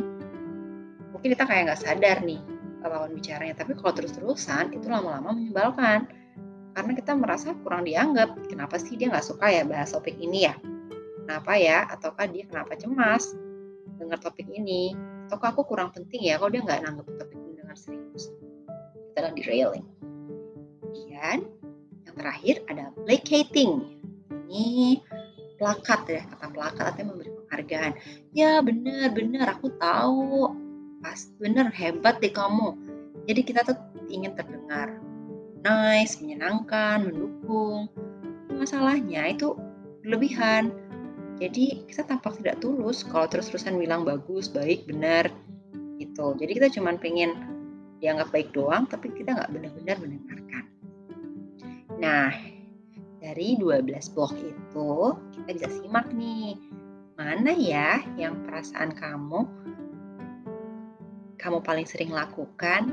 Mungkin 1.14 1.28
kita 1.38 1.46
kayak 1.46 1.70
nggak 1.70 1.82
sadar 1.86 2.18
nih 2.26 2.42
lawan 2.80 3.12
bicaranya, 3.14 3.54
tapi 3.54 3.76
kalau 3.76 3.92
terus-terusan 3.94 4.74
itu 4.74 4.88
lama-lama 4.90 5.36
menyebalkan. 5.36 6.10
Karena 6.74 6.92
kita 6.96 7.12
merasa 7.18 7.52
kurang 7.60 7.84
dianggap. 7.84 8.40
Kenapa 8.48 8.80
sih 8.80 8.96
dia 8.96 9.12
nggak 9.12 9.26
suka 9.26 9.52
ya 9.52 9.68
bahas 9.68 9.92
topik 9.92 10.16
ini 10.16 10.48
ya? 10.48 10.56
Kenapa 11.26 11.60
ya? 11.60 11.86
Ataukah 11.92 12.26
dia 12.30 12.48
kenapa 12.48 12.74
cemas 12.80 13.36
dengar 14.00 14.22
topik 14.22 14.48
ini? 14.48 14.96
Ataukah 15.28 15.54
aku 15.54 15.68
kurang 15.68 15.92
penting 15.92 16.26
ya 16.30 16.40
kalau 16.40 16.50
dia 16.50 16.64
nggak 16.64 16.80
nanggep 16.88 17.06
topik 17.20 17.38
dengan 17.54 17.76
serius. 17.76 18.32
Kita 19.12 19.18
adalah 19.28 19.34
derailing. 19.36 19.86
Kemudian 20.80 21.38
yang 22.08 22.16
terakhir 22.16 22.56
ada 22.72 22.96
placating. 23.04 23.99
Ini 24.50 24.98
plakat 25.62 26.02
ya, 26.10 26.22
kata 26.26 26.48
plakat 26.50 26.84
artinya 26.96 27.14
memberi 27.14 27.32
penghargaan. 27.46 27.92
Ya 28.34 28.58
benar, 28.66 29.14
benar, 29.14 29.46
aku 29.54 29.70
tahu. 29.78 30.50
Pas 31.00 31.30
benar, 31.38 31.70
hebat 31.70 32.18
deh 32.18 32.34
kamu. 32.34 32.74
Jadi 33.30 33.42
kita 33.46 33.62
tuh 33.62 33.78
ingin 34.10 34.34
terdengar 34.34 34.98
nice, 35.62 36.18
menyenangkan, 36.18 37.06
mendukung. 37.06 37.88
Masalahnya 38.50 39.30
itu 39.30 39.54
berlebihan. 40.02 40.74
Jadi 41.40 41.88
kita 41.88 42.04
tampak 42.04 42.42
tidak 42.42 42.60
tulus 42.60 43.06
kalau 43.08 43.30
terus-terusan 43.30 43.80
bilang 43.80 44.04
bagus, 44.04 44.52
baik, 44.52 44.84
benar 44.90 45.32
gitu. 46.00 46.36
Jadi 46.36 46.52
kita 46.58 46.68
cuma 46.74 46.96
pengen 46.98 47.32
dianggap 48.00 48.32
baik 48.32 48.52
doang, 48.56 48.88
tapi 48.88 49.12
kita 49.12 49.36
nggak 49.36 49.52
benar-benar 49.52 49.96
mendengarkan. 50.00 50.64
Nah, 52.00 52.32
dari 53.20 53.60
12 53.60 54.16
blok 54.16 54.34
itu 54.40 54.92
kita 55.36 55.50
bisa 55.56 55.70
simak 55.70 56.08
nih, 56.16 56.56
mana 57.20 57.52
ya 57.52 58.00
yang 58.16 58.44
perasaan 58.48 58.96
kamu 58.96 59.44
kamu 61.40 61.64
paling 61.64 61.88
sering 61.88 62.12
lakukan? 62.12 62.92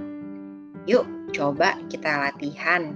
Yuk, 0.87 1.03
coba 1.35 1.83
kita 1.91 2.31
latihan. 2.31 2.95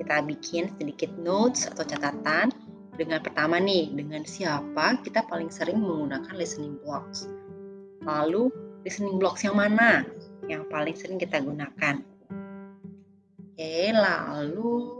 Kita 0.00 0.24
bikin 0.24 0.72
sedikit 0.80 1.12
notes 1.20 1.68
atau 1.68 1.84
catatan 1.84 2.48
dengan 2.96 3.20
pertama 3.20 3.60
nih, 3.60 3.92
dengan 3.92 4.24
siapa 4.24 4.96
kita 5.04 5.28
paling 5.28 5.52
sering 5.52 5.84
menggunakan 5.84 6.32
listening 6.32 6.80
blocks. 6.80 7.28
Lalu, 8.08 8.48
listening 8.88 9.20
blocks 9.20 9.44
yang 9.44 9.60
mana? 9.60 10.08
yang 10.48 10.64
paling 10.66 10.96
sering 10.96 11.20
kita 11.20 11.44
gunakan. 11.44 12.00
Oke, 13.38 13.92
lalu 13.92 14.97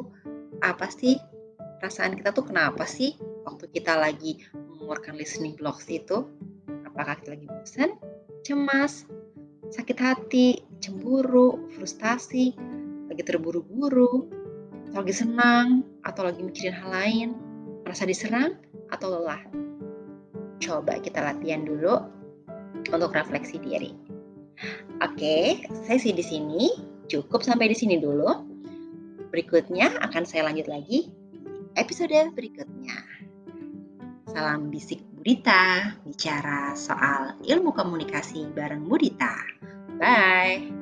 apa 0.62 0.90
sih 0.90 1.18
perasaan 1.78 2.18
kita 2.18 2.34
tuh 2.34 2.46
kenapa 2.50 2.82
sih 2.84 3.14
waktu 3.46 3.70
kita 3.70 3.94
lagi 3.94 4.42
mengeluarkan 4.54 5.14
listening 5.14 5.54
blocks 5.54 5.86
itu? 5.86 6.26
Apakah 6.86 7.18
kita 7.18 7.38
lagi 7.38 7.46
bosan, 7.46 7.90
cemas, 8.42 9.06
sakit 9.70 9.98
hati, 9.98 10.62
cemburu, 10.82 11.70
frustasi, 11.76 12.56
lagi 13.06 13.22
terburu-buru, 13.22 14.26
atau 14.90 14.98
lagi 15.04 15.14
senang, 15.14 15.84
atau 16.02 16.26
lagi 16.26 16.40
mikirin 16.42 16.74
hal 16.74 16.90
lain, 16.90 17.28
merasa 17.84 18.08
diserang, 18.08 18.58
atau 18.90 19.14
lelah? 19.14 19.42
Coba 20.58 20.98
kita 20.98 21.22
latihan 21.22 21.62
dulu 21.62 22.02
untuk 22.90 23.14
refleksi 23.14 23.60
diri. 23.62 23.94
Oke, 24.98 25.62
sesi 25.86 26.10
di 26.10 26.24
sini 26.24 26.66
cukup 27.06 27.46
sampai 27.46 27.70
di 27.70 27.76
sini 27.78 28.02
dulu. 28.02 28.47
Berikutnya 29.38 29.94
akan 30.02 30.26
saya 30.26 30.50
lanjut 30.50 30.66
lagi 30.66 31.14
episode 31.78 32.34
berikutnya. 32.34 33.06
Salam 34.26 34.66
bisik 34.66 34.98
Budita, 35.14 35.94
bicara 36.02 36.74
soal 36.74 37.38
ilmu 37.46 37.70
komunikasi 37.70 38.50
bareng 38.50 38.90
Budita. 38.90 39.38
Bye. 39.94 40.74